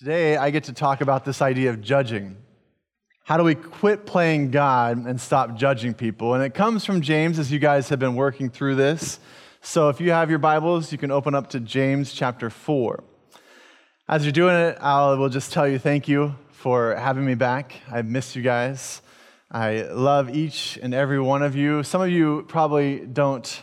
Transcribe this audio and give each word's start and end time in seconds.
Today, 0.00 0.38
I 0.38 0.48
get 0.48 0.64
to 0.64 0.72
talk 0.72 1.02
about 1.02 1.26
this 1.26 1.42
idea 1.42 1.68
of 1.68 1.82
judging. 1.82 2.38
How 3.24 3.36
do 3.36 3.44
we 3.44 3.54
quit 3.54 4.06
playing 4.06 4.50
God 4.50 5.04
and 5.04 5.20
stop 5.20 5.58
judging 5.58 5.92
people? 5.92 6.32
And 6.32 6.42
it 6.42 6.54
comes 6.54 6.86
from 6.86 7.02
James, 7.02 7.38
as 7.38 7.52
you 7.52 7.58
guys 7.58 7.90
have 7.90 7.98
been 7.98 8.14
working 8.14 8.48
through 8.48 8.76
this. 8.76 9.20
So 9.60 9.90
if 9.90 10.00
you 10.00 10.10
have 10.12 10.30
your 10.30 10.38
Bibles, 10.38 10.90
you 10.90 10.96
can 10.96 11.10
open 11.10 11.34
up 11.34 11.50
to 11.50 11.60
James 11.60 12.14
chapter 12.14 12.48
4. 12.48 13.04
As 14.08 14.24
you're 14.24 14.32
doing 14.32 14.54
it, 14.54 14.78
I 14.80 15.12
will 15.12 15.28
just 15.28 15.52
tell 15.52 15.68
you 15.68 15.78
thank 15.78 16.08
you 16.08 16.34
for 16.50 16.94
having 16.94 17.26
me 17.26 17.34
back. 17.34 17.74
I 17.92 18.00
miss 18.00 18.34
you 18.34 18.40
guys. 18.40 19.02
I 19.50 19.82
love 19.82 20.34
each 20.34 20.78
and 20.82 20.94
every 20.94 21.20
one 21.20 21.42
of 21.42 21.54
you. 21.54 21.82
Some 21.82 22.00
of 22.00 22.08
you 22.08 22.46
probably 22.48 23.00
don't 23.00 23.62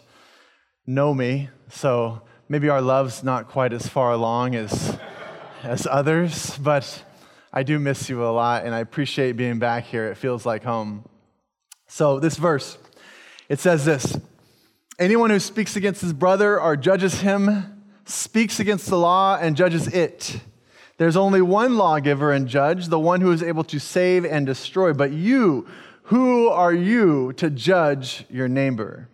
know 0.86 1.16
me, 1.16 1.50
so 1.72 2.22
maybe 2.48 2.70
our 2.70 2.82
love's 2.82 3.24
not 3.24 3.48
quite 3.48 3.74
as 3.74 3.88
far 3.88 4.12
along 4.12 4.54
as, 4.54 4.97
as 5.64 5.88
others, 5.88 6.58
but 6.58 7.04
I 7.52 7.64
do 7.64 7.80
miss 7.80 8.10
you 8.10 8.24
a 8.24 8.30
lot, 8.30 8.66
and 8.66 8.74
I 8.74 8.80
appreciate 8.80 9.38
being 9.38 9.60
back 9.60 9.86
here. 9.86 10.08
It 10.08 10.16
feels 10.16 10.46
like 10.46 10.64
home. 10.64 11.08
So, 11.88 12.20
this 12.20 12.38
verse, 12.38 12.78
it 13.50 13.60
says 13.60 13.86
this 13.86 14.18
Anyone 15.00 15.30
who 15.30 15.40
speaks 15.40 15.76
against 15.76 16.02
his 16.02 16.14
brother 16.14 16.60
or 16.60 16.76
judges 16.76 17.22
him 17.22 17.84
speaks 18.06 18.60
against 18.60 18.88
the 18.88 18.98
law 18.98 19.38
and 19.40 19.56
judges 19.56 19.88
it. 19.88 20.40
There's 20.98 21.16
only 21.16 21.42
one 21.42 21.78
lawgiver 21.78 22.32
and 22.32 22.48
judge, 22.48 22.88
the 22.88 23.00
one 23.00 23.22
who 23.22 23.32
is 23.32 23.44
able 23.44 23.64
to 23.66 23.80
save 23.80 24.26
and 24.26 24.46
destroy. 24.46 24.94
But 24.94 25.12
you, 25.12 25.68
who 26.04 26.48
are 26.48 26.74
you 26.74 27.34
to 27.34 27.50
judge 27.50 28.26
your 28.30 28.48
neighbor? 28.48 29.10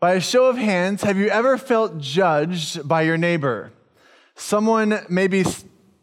By 0.00 0.14
a 0.14 0.20
show 0.20 0.46
of 0.46 0.56
hands, 0.56 1.02
have 1.02 1.18
you 1.18 1.28
ever 1.28 1.58
felt 1.58 1.98
judged 1.98 2.88
by 2.88 3.02
your 3.02 3.18
neighbor? 3.18 3.72
Someone 4.34 5.04
maybe 5.08 5.44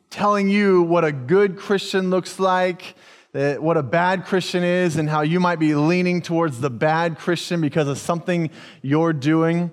telling 0.09 0.49
you 0.49 0.81
what 0.83 1.03
a 1.03 1.11
good 1.11 1.57
Christian 1.57 2.09
looks 2.09 2.39
like, 2.39 2.95
eh, 3.33 3.57
what 3.57 3.77
a 3.77 3.83
bad 3.83 4.25
Christian 4.25 4.63
is, 4.63 4.97
and 4.97 5.09
how 5.09 5.21
you 5.21 5.39
might 5.39 5.59
be 5.59 5.75
leaning 5.75 6.21
towards 6.21 6.61
the 6.61 6.69
bad 6.69 7.17
Christian 7.17 7.61
because 7.61 7.87
of 7.87 7.97
something 7.97 8.49
you're 8.81 9.13
doing. 9.13 9.71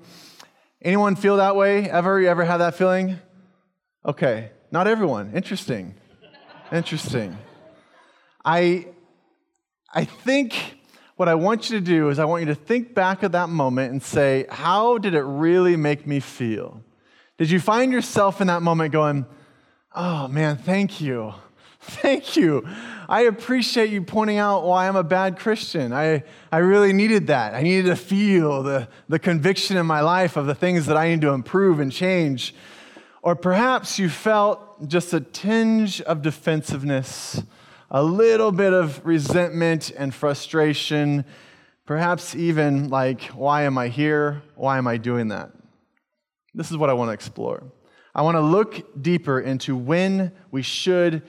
Anyone 0.83 1.17
feel 1.17 1.39
that 1.39 1.57
way 1.57 1.89
ever? 1.91 2.21
You 2.21 2.29
ever 2.29 2.45
have 2.45 2.59
that 2.61 2.75
feeling? 2.75 3.19
Okay, 4.05 4.51
not 4.71 4.87
everyone. 4.87 5.33
Interesting. 5.35 5.95
Interesting. 6.73 7.37
I, 8.45 8.87
I 9.93 10.05
think 10.05 10.77
what 11.17 11.29
I 11.29 11.35
want 11.35 11.71
you 11.71 11.79
to 11.79 11.85
do 11.85 12.11
is 12.11 12.19
I 12.19 12.25
want 12.25 12.43
you 12.43 12.47
to 12.49 12.55
think 12.55 12.95
back 12.95 13.25
at 13.25 13.33
that 13.33 13.49
moment 13.49 13.93
and 13.93 14.03
say, 14.03 14.47
how 14.51 14.99
did 14.99 15.15
it 15.15 15.23
really 15.23 15.77
make 15.77 16.07
me 16.07 16.21
feel? 16.21 16.83
Did 17.39 17.51
you 17.51 17.61
find 17.61 17.93
yourself 17.93 18.41
in 18.41 18.47
that 18.47 18.63
moment 18.63 18.93
going, 18.93 19.27
oh 19.95 20.29
man, 20.29 20.57
thank 20.57 21.01
you. 21.01 21.35
Thank 21.81 22.37
you. 22.37 22.67
I 23.09 23.23
appreciate 23.23 23.91
you 23.91 24.03
pointing 24.03 24.39
out 24.39 24.65
why 24.65 24.89
I'm 24.89 24.97
a 24.97 25.05
bad 25.05 25.39
Christian. 25.39 25.93
I, 25.93 26.25
I 26.51 26.59
really 26.59 26.93
needed 26.93 27.29
that. 27.29 27.55
I 27.55 27.63
needed 27.63 27.87
to 27.87 27.97
feel 27.97 28.65
the, 28.65 28.89
the 29.09 29.21
conviction 29.21 29.77
in 29.77 29.87
my 29.87 30.01
life 30.01 30.37
of 30.37 30.47
the 30.47 30.55
things 30.55 30.87
that 30.87 30.97
I 30.97 31.09
need 31.09 31.21
to 31.21 31.31
improve 31.31 31.79
and 31.79 31.93
change. 31.93 32.55
Or 33.23 33.37
perhaps 33.37 33.99
you 34.01 34.09
felt 34.09 34.89
just 34.89 35.13
a 35.13 35.21
tinge 35.21 36.01
of 36.01 36.23
defensiveness 36.23 37.43
a 37.91 38.03
little 38.03 38.53
bit 38.53 38.73
of 38.73 39.05
resentment 39.05 39.93
and 39.97 40.13
frustration, 40.13 41.25
perhaps 41.85 42.35
even 42.35 42.89
like, 42.89 43.23
why 43.27 43.63
am 43.63 43.79
I 43.79 43.89
here? 43.89 44.43
Why 44.55 44.79
am 44.79 44.87
I 44.89 44.97
doing 44.97 45.29
that? 45.29 45.51
This 46.57 46.71
is 46.71 46.79
what 46.79 46.89
I 46.89 46.95
want 46.95 47.11
to 47.11 47.13
explore. 47.13 47.63
I 48.15 48.23
want 48.23 48.37
to 48.37 48.41
look 48.41 49.03
deeper 49.03 49.39
into 49.39 49.77
when 49.77 50.33
we 50.51 50.63
should 50.63 51.23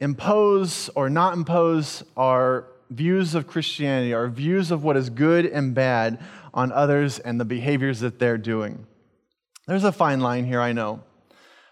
impose 0.00 0.88
or 0.96 1.08
not 1.08 1.34
impose 1.34 2.02
our 2.16 2.66
views 2.90 3.36
of 3.36 3.46
Christianity, 3.46 4.12
our 4.12 4.26
views 4.26 4.72
of 4.72 4.82
what 4.82 4.96
is 4.96 5.10
good 5.10 5.46
and 5.46 5.74
bad 5.74 6.18
on 6.52 6.72
others 6.72 7.20
and 7.20 7.40
the 7.40 7.44
behaviors 7.44 8.00
that 8.00 8.18
they're 8.18 8.36
doing. 8.36 8.84
There's 9.68 9.84
a 9.84 9.92
fine 9.92 10.18
line 10.18 10.44
here, 10.44 10.60
I 10.60 10.72
know. 10.72 11.04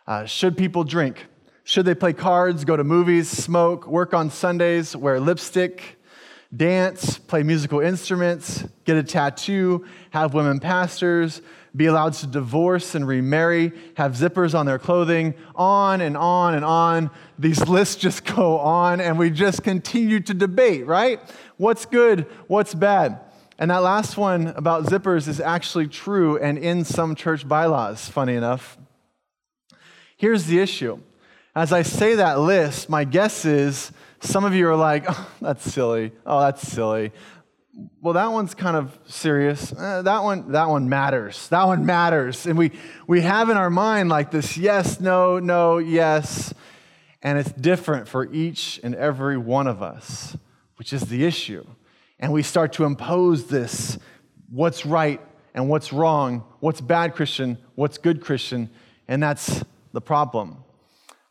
Uh, 0.06 0.24
should 0.24 0.56
people 0.56 0.84
drink? 0.84 1.26
Should 1.64 1.86
they 1.86 1.94
play 1.96 2.12
cards, 2.12 2.64
go 2.64 2.76
to 2.76 2.84
movies, 2.84 3.28
smoke, 3.28 3.88
work 3.88 4.14
on 4.14 4.30
Sundays, 4.30 4.94
wear 4.94 5.18
lipstick, 5.18 5.98
dance, 6.54 7.18
play 7.18 7.42
musical 7.42 7.80
instruments, 7.80 8.64
get 8.84 8.96
a 8.96 9.02
tattoo, 9.02 9.84
have 10.10 10.34
women 10.34 10.60
pastors, 10.60 11.42
be 11.74 11.86
allowed 11.86 12.14
to 12.14 12.26
divorce 12.26 12.94
and 12.94 13.06
remarry, 13.06 13.72
have 13.96 14.12
zippers 14.12 14.58
on 14.58 14.66
their 14.66 14.78
clothing, 14.78 15.34
on 15.54 16.00
and 16.00 16.16
on 16.16 16.54
and 16.54 16.64
on. 16.64 17.10
These 17.38 17.68
lists 17.68 17.96
just 17.96 18.24
go 18.24 18.58
on, 18.58 19.00
and 19.00 19.18
we 19.18 19.30
just 19.30 19.62
continue 19.62 20.20
to 20.20 20.34
debate, 20.34 20.86
right? 20.86 21.20
What's 21.56 21.84
good? 21.84 22.26
What's 22.46 22.74
bad? 22.74 23.20
And 23.58 23.70
that 23.70 23.82
last 23.82 24.16
one 24.16 24.48
about 24.48 24.84
zippers 24.84 25.28
is 25.28 25.40
actually 25.40 25.88
true 25.88 26.38
and 26.38 26.58
in 26.58 26.84
some 26.84 27.14
church 27.14 27.46
bylaws, 27.48 28.08
funny 28.08 28.34
enough. 28.34 28.78
Here's 30.16 30.44
the 30.46 30.58
issue 30.58 31.00
as 31.54 31.72
I 31.72 31.80
say 31.80 32.16
that 32.16 32.38
list, 32.38 32.90
my 32.90 33.04
guess 33.04 33.46
is 33.46 33.90
some 34.26 34.44
of 34.44 34.54
you 34.54 34.68
are 34.68 34.76
like, 34.76 35.04
oh, 35.08 35.30
that's 35.40 35.70
silly. 35.70 36.12
Oh, 36.24 36.40
that's 36.40 36.66
silly. 36.66 37.12
Well, 38.00 38.14
that 38.14 38.32
one's 38.32 38.54
kind 38.54 38.76
of 38.76 38.98
serious. 39.06 39.72
Eh, 39.72 40.02
that 40.02 40.24
one, 40.24 40.52
that 40.52 40.68
one 40.68 40.88
matters. 40.88 41.48
That 41.48 41.66
one 41.66 41.84
matters. 41.84 42.46
And 42.46 42.58
we, 42.58 42.72
we 43.06 43.20
have 43.20 43.50
in 43.50 43.56
our 43.56 43.70
mind 43.70 44.08
like 44.08 44.30
this 44.30 44.56
yes, 44.56 45.00
no, 45.00 45.38
no, 45.38 45.78
yes. 45.78 46.54
And 47.22 47.38
it's 47.38 47.52
different 47.52 48.08
for 48.08 48.32
each 48.32 48.80
and 48.82 48.94
every 48.94 49.36
one 49.36 49.66
of 49.66 49.82
us, 49.82 50.36
which 50.76 50.92
is 50.92 51.02
the 51.02 51.24
issue. 51.24 51.66
And 52.18 52.32
we 52.32 52.42
start 52.42 52.72
to 52.74 52.84
impose 52.84 53.46
this 53.46 53.98
what's 54.50 54.86
right 54.86 55.20
and 55.54 55.68
what's 55.68 55.92
wrong, 55.92 56.44
what's 56.60 56.80
bad 56.80 57.14
Christian, 57.14 57.58
what's 57.74 57.98
good 57.98 58.20
Christian, 58.20 58.70
and 59.08 59.22
that's 59.22 59.62
the 59.92 60.00
problem. 60.00 60.58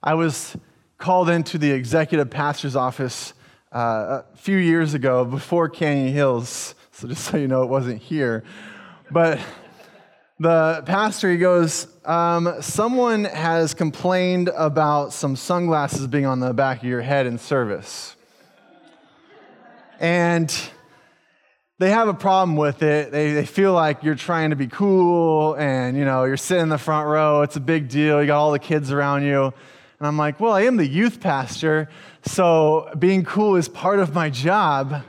I 0.04 0.16
was 0.16 0.56
called 0.98 1.30
into 1.30 1.58
the 1.58 1.72
executive 1.72 2.30
pastor's 2.30 2.76
office 2.76 3.34
uh, 3.72 4.22
a 4.34 4.38
few 4.38 4.58
years 4.58 4.94
ago 4.94 5.26
before 5.26 5.70
Canyon 5.70 6.14
Hills. 6.14 6.76
So 6.92 7.08
just 7.08 7.26
so 7.26 7.38
you 7.38 7.48
know, 7.48 7.64
it 7.64 7.70
wasn't 7.70 8.02
here. 8.02 8.44
But 9.12 9.40
the 10.40 10.84
pastor, 10.86 11.32
he 11.32 11.38
goes, 11.38 11.88
um, 12.06 12.56
Someone 12.62 13.26
has 13.26 13.74
complained 13.74 14.50
about 14.56 15.14
some 15.14 15.36
sunglasses 15.36 16.08
being 16.08 16.26
on 16.26 16.40
the 16.40 16.54
back 16.54 16.80
of 16.80 16.84
your 16.86 17.02
head 17.02 17.26
in 17.26 17.38
service. 17.38 18.16
And 20.00 20.54
they 21.78 21.90
have 21.90 22.08
a 22.08 22.14
problem 22.14 22.56
with 22.56 22.84
it. 22.84 23.12
They, 23.12 23.34
they 23.34 23.46
feel 23.46 23.74
like 23.74 24.04
you're 24.04 24.16
trying 24.16 24.52
to 24.52 24.56
be 24.56 24.68
cool 24.68 25.56
and, 25.56 25.98
you 25.98 26.06
know, 26.06 26.24
you're 26.24 26.38
sitting 26.38 26.64
in 26.64 26.70
the 26.70 26.78
front 26.78 27.08
row. 27.08 27.42
It's 27.42 27.58
a 27.58 27.62
big 27.62 27.90
deal. 27.90 28.22
You 28.22 28.28
got 28.28 28.40
all 28.40 28.52
the 28.52 28.60
kids 28.60 28.92
around 28.92 29.24
you. 29.24 29.54
And 30.00 30.08
I'm 30.08 30.18
like, 30.18 30.40
well, 30.40 30.52
I 30.52 30.64
am 30.64 30.78
the 30.78 30.88
youth 30.88 31.22
pastor, 31.22 31.90
so 32.24 32.90
being 33.00 33.24
cool 33.24 33.56
is 33.56 33.70
part 33.70 34.00
of 34.00 34.14
my 34.14 34.30
job. 34.30 35.04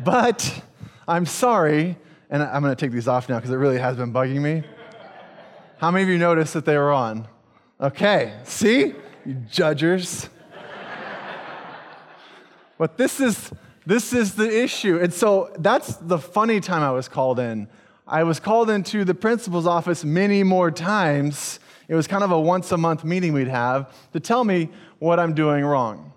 But 0.00 0.62
I'm 1.08 1.26
sorry, 1.26 1.96
and 2.30 2.42
I'm 2.42 2.62
going 2.62 2.74
to 2.74 2.80
take 2.80 2.92
these 2.92 3.08
off 3.08 3.28
now 3.28 3.36
because 3.36 3.50
it 3.50 3.56
really 3.56 3.78
has 3.78 3.96
been 3.96 4.12
bugging 4.12 4.40
me. 4.40 4.62
How 5.78 5.90
many 5.90 6.04
of 6.04 6.08
you 6.08 6.18
noticed 6.18 6.54
that 6.54 6.64
they 6.64 6.76
were 6.76 6.92
on? 6.92 7.26
Okay, 7.80 8.38
see? 8.44 8.94
You 9.24 9.34
judgers. 9.50 10.28
but 12.78 12.96
this 12.96 13.20
is 13.20 13.52
this 13.84 14.12
is 14.12 14.34
the 14.34 14.62
issue. 14.62 14.98
And 14.98 15.14
so 15.14 15.50
that's 15.58 15.96
the 15.96 16.18
funny 16.18 16.60
time 16.60 16.82
I 16.82 16.90
was 16.90 17.08
called 17.08 17.40
in. 17.40 17.68
I 18.06 18.22
was 18.22 18.38
called 18.38 18.68
into 18.68 19.04
the 19.04 19.14
principal's 19.14 19.66
office 19.66 20.04
many 20.04 20.42
more 20.42 20.70
times 20.70 21.58
it 21.88 21.94
was 21.94 22.06
kind 22.06 22.22
of 22.22 22.30
a 22.30 22.40
once 22.40 22.70
a 22.70 22.76
month 22.76 23.02
meeting 23.02 23.32
we'd 23.32 23.48
have 23.48 23.92
to 24.12 24.20
tell 24.20 24.44
me 24.44 24.68
what 24.98 25.18
I'm 25.18 25.34
doing 25.34 25.64
wrong. 25.64 26.12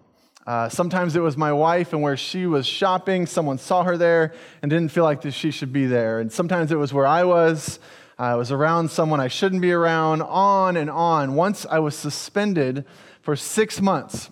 Uh, 0.46 0.68
sometimes 0.68 1.16
it 1.16 1.22
was 1.22 1.38
my 1.38 1.54
wife, 1.54 1.94
and 1.94 2.01
where 2.01 2.18
she 2.18 2.46
was 2.46 2.66
shopping, 2.66 3.25
someone 3.25 3.57
saw 3.57 3.84
her 3.84 3.96
there 3.96 4.34
and 4.62 4.69
didn't 4.69 4.92
feel 4.92 5.04
like 5.04 5.22
she 5.31 5.51
should 5.51 5.72
be 5.72 5.86
there. 5.86 6.19
And 6.19 6.31
sometimes 6.31 6.72
it 6.72 6.78
was 6.78 6.94
where 6.94 7.07
I 7.07 7.24
was. 7.24 7.80
I 8.18 8.36
was 8.36 8.51
around 8.51 8.92
someone 8.92 9.19
I 9.19 9.30
shouldn't 9.30 9.62
be 9.62 9.72
around, 9.72 10.22
on 10.24 10.78
and 10.78 10.90
on. 10.90 11.36
Once 11.36 11.66
I 11.69 11.80
was 11.80 11.96
suspended 11.96 12.86
for 13.22 13.36
six 13.36 13.81
months, 13.81 14.30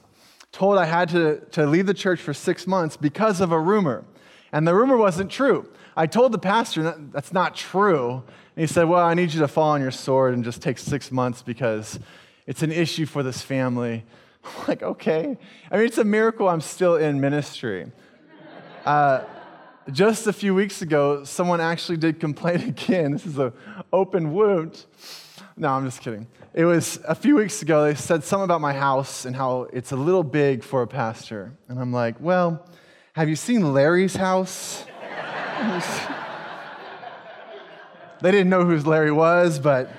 told 0.51 0.77
I 0.77 0.85
had 0.85 1.09
to, 1.09 1.39
to 1.51 1.65
leave 1.65 1.85
the 1.85 1.93
church 1.93 2.19
for 2.19 2.33
six 2.33 2.67
months 2.67 2.97
because 2.97 3.39
of 3.39 3.51
a 3.51 3.59
rumor. 3.59 4.03
And 4.51 4.67
the 4.67 4.73
rumor 4.73 4.97
wasn't 4.97 5.31
true. 5.31 5.69
I 5.95 6.07
told 6.07 6.31
the 6.31 6.39
pastor 6.39 6.95
that's 7.11 7.33
not 7.33 7.55
true. 7.55 8.23
And 8.55 8.61
he 8.61 8.67
said, 8.67 8.85
Well, 8.85 9.05
I 9.05 9.13
need 9.13 9.33
you 9.33 9.39
to 9.41 9.47
fall 9.47 9.71
on 9.71 9.81
your 9.81 9.91
sword 9.91 10.33
and 10.33 10.43
just 10.43 10.61
take 10.61 10.77
six 10.77 11.11
months 11.11 11.41
because 11.41 11.99
it's 12.47 12.63
an 12.63 12.71
issue 12.71 13.05
for 13.05 13.21
this 13.21 13.41
family. 13.41 14.05
I'm 14.43 14.67
like, 14.67 14.83
okay. 14.83 15.37
I 15.71 15.77
mean, 15.77 15.85
it's 15.85 15.97
a 15.97 16.03
miracle 16.03 16.47
I'm 16.47 16.61
still 16.61 16.95
in 16.95 17.19
ministry. 17.19 17.91
Uh, 18.85 19.23
just 19.91 20.27
a 20.27 20.33
few 20.33 20.55
weeks 20.55 20.81
ago, 20.81 21.23
someone 21.23 21.61
actually 21.61 21.97
did 21.97 22.19
complain 22.19 22.61
again. 22.69 23.11
This 23.11 23.25
is 23.25 23.37
an 23.37 23.53
open 23.91 24.33
wound. 24.33 24.85
No, 25.57 25.69
I'm 25.69 25.85
just 25.85 26.01
kidding. 26.01 26.27
It 26.53 26.65
was 26.65 26.99
a 27.07 27.13
few 27.13 27.35
weeks 27.35 27.61
ago, 27.61 27.83
they 27.83 27.95
said 27.95 28.23
something 28.23 28.45
about 28.45 28.61
my 28.61 28.73
house 28.73 29.25
and 29.25 29.35
how 29.35 29.67
it's 29.73 29.91
a 29.91 29.95
little 29.95 30.23
big 30.23 30.63
for 30.63 30.81
a 30.81 30.87
pastor. 30.87 31.53
And 31.67 31.79
I'm 31.79 31.91
like, 31.91 32.15
well, 32.19 32.65
have 33.19 33.27
you 33.27 33.35
seen 33.35 33.73
Larry's 33.73 34.15
house? 34.15 34.85
they 38.21 38.31
didn't 38.31 38.47
know 38.47 38.63
who 38.63 38.79
Larry 38.79 39.11
was, 39.11 39.59
but 39.59 39.91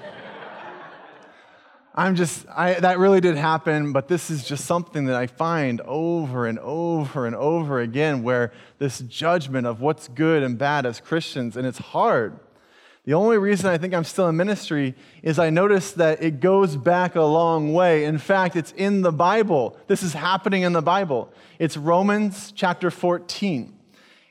I'm 1.94 2.16
just, 2.16 2.46
I, 2.48 2.80
that 2.80 2.98
really 2.98 3.20
did 3.20 3.36
happen, 3.36 3.92
but 3.92 4.08
this 4.08 4.30
is 4.30 4.42
just 4.42 4.64
something 4.64 5.04
that 5.04 5.16
I 5.16 5.26
find 5.26 5.82
over 5.82 6.46
and 6.46 6.58
over 6.60 7.26
and 7.26 7.36
over 7.36 7.80
again 7.80 8.22
where 8.22 8.52
this 8.78 9.00
judgment 9.00 9.66
of 9.66 9.82
what's 9.82 10.08
good 10.08 10.42
and 10.42 10.56
bad 10.56 10.86
as 10.86 10.98
Christians, 10.98 11.58
and 11.58 11.66
it's 11.66 11.76
hard. 11.76 12.38
The 13.10 13.16
only 13.16 13.38
reason 13.38 13.66
I 13.66 13.76
think 13.76 13.92
I'm 13.92 14.04
still 14.04 14.28
in 14.28 14.36
ministry 14.36 14.94
is 15.24 15.40
I 15.40 15.50
notice 15.50 15.90
that 15.94 16.22
it 16.22 16.38
goes 16.38 16.76
back 16.76 17.16
a 17.16 17.22
long 17.22 17.72
way. 17.72 18.04
In 18.04 18.18
fact, 18.18 18.54
it's 18.54 18.70
in 18.70 19.02
the 19.02 19.10
Bible. 19.10 19.76
This 19.88 20.04
is 20.04 20.12
happening 20.12 20.62
in 20.62 20.74
the 20.74 20.80
Bible. 20.80 21.32
It's 21.58 21.76
Romans 21.76 22.52
chapter 22.54 22.88
14. 22.88 23.76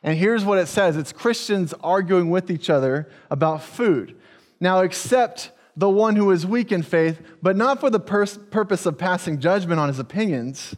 And 0.02 0.18
here's 0.18 0.46
what 0.46 0.60
it 0.60 0.70
says 0.70 0.96
it's 0.96 1.12
Christians 1.12 1.74
arguing 1.84 2.30
with 2.30 2.50
each 2.50 2.70
other 2.70 3.10
about 3.30 3.64
food. 3.64 4.16
Now, 4.62 4.80
accept 4.82 5.52
the 5.75 5.90
one 5.90 6.16
who 6.16 6.32
is 6.32 6.46
weak 6.46 6.72
in 6.72 6.82
faith, 6.82 7.20
but 7.42 7.58
not 7.58 7.82
for 7.82 7.90
the 7.90 8.00
purpose 8.00 8.86
of 8.86 8.98
passing 8.98 9.42
judgment 9.42 9.82
on 9.82 9.90
his 9.90 10.00
opinions. 10.00 10.74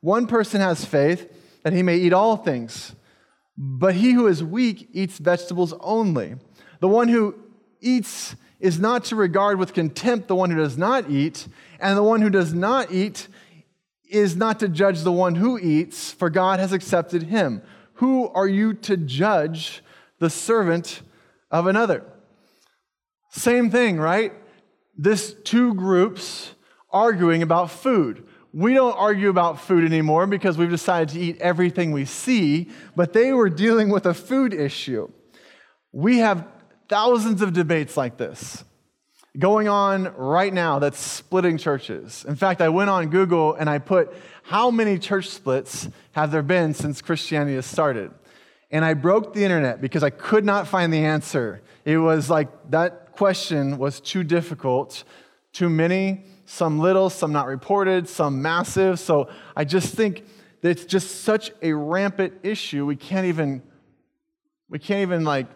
One 0.00 0.26
person 0.26 0.60
has 0.60 0.84
faith 0.84 1.32
that 1.62 1.72
he 1.72 1.84
may 1.84 1.98
eat 1.98 2.12
all 2.12 2.36
things, 2.36 2.96
but 3.56 3.94
he 3.94 4.14
who 4.14 4.26
is 4.26 4.42
weak 4.42 4.88
eats 4.92 5.18
vegetables 5.18 5.74
only. 5.78 6.34
The 6.80 6.88
one 6.88 7.08
who 7.08 7.34
eats 7.80 8.36
is 8.58 8.78
not 8.78 9.04
to 9.04 9.16
regard 9.16 9.58
with 9.58 9.74
contempt 9.74 10.28
the 10.28 10.34
one 10.34 10.50
who 10.50 10.56
does 10.56 10.78
not 10.78 11.10
eat, 11.10 11.46
and 11.78 11.96
the 11.96 12.02
one 12.02 12.22
who 12.22 12.30
does 12.30 12.54
not 12.54 12.90
eat 12.90 13.28
is 14.08 14.36
not 14.36 14.60
to 14.60 14.68
judge 14.68 15.02
the 15.02 15.12
one 15.12 15.34
who 15.34 15.58
eats, 15.58 16.12
for 16.12 16.30
God 16.30 16.60
has 16.60 16.72
accepted 16.72 17.24
him. 17.24 17.62
Who 17.94 18.28
are 18.28 18.48
you 18.48 18.74
to 18.74 18.96
judge 18.96 19.82
the 20.18 20.30
servant 20.30 21.02
of 21.50 21.66
another? 21.66 22.04
Same 23.30 23.70
thing, 23.70 23.98
right? 23.98 24.32
This 24.96 25.34
two 25.44 25.74
groups 25.74 26.52
arguing 26.90 27.42
about 27.42 27.70
food. 27.70 28.26
We 28.52 28.72
don't 28.72 28.96
argue 28.96 29.28
about 29.28 29.60
food 29.60 29.84
anymore 29.84 30.26
because 30.26 30.56
we've 30.56 30.70
decided 30.70 31.10
to 31.10 31.20
eat 31.20 31.38
everything 31.40 31.92
we 31.92 32.06
see, 32.06 32.70
but 32.94 33.12
they 33.12 33.34
were 33.34 33.50
dealing 33.50 33.90
with 33.90 34.06
a 34.06 34.14
food 34.14 34.54
issue. 34.54 35.10
We 35.92 36.18
have 36.18 36.46
thousands 36.88 37.42
of 37.42 37.52
debates 37.52 37.96
like 37.96 38.16
this 38.16 38.64
going 39.38 39.68
on 39.68 40.14
right 40.16 40.52
now 40.52 40.78
that's 40.78 40.98
splitting 40.98 41.58
churches. 41.58 42.24
In 42.26 42.36
fact, 42.36 42.60
I 42.60 42.68
went 42.68 42.90
on 42.90 43.08
Google 43.08 43.54
and 43.54 43.68
I 43.68 43.78
put 43.78 44.14
how 44.42 44.70
many 44.70 44.98
church 44.98 45.28
splits 45.28 45.88
have 46.12 46.30
there 46.30 46.42
been 46.42 46.74
since 46.74 47.02
Christianity 47.02 47.56
has 47.56 47.66
started? 47.66 48.12
And 48.70 48.84
I 48.84 48.94
broke 48.94 49.34
the 49.34 49.44
internet 49.44 49.80
because 49.80 50.02
I 50.02 50.10
could 50.10 50.44
not 50.44 50.66
find 50.66 50.92
the 50.92 51.04
answer. 51.04 51.62
It 51.84 51.98
was 51.98 52.30
like 52.30 52.48
that 52.70 53.12
question 53.12 53.78
was 53.78 54.00
too 54.00 54.24
difficult, 54.24 55.04
too 55.52 55.68
many, 55.68 56.24
some 56.46 56.78
little, 56.78 57.10
some 57.10 57.32
not 57.32 57.46
reported, 57.46 58.08
some 58.08 58.42
massive. 58.42 58.98
So 58.98 59.28
I 59.56 59.64
just 59.64 59.94
think 59.94 60.24
that 60.62 60.70
it's 60.70 60.84
just 60.84 61.22
such 61.22 61.52
a 61.62 61.72
rampant 61.72 62.34
issue. 62.42 62.86
We 62.86 62.96
can't 62.96 63.26
even, 63.26 63.62
we 64.68 64.78
can't 64.78 65.00
even 65.00 65.24
like 65.24 65.46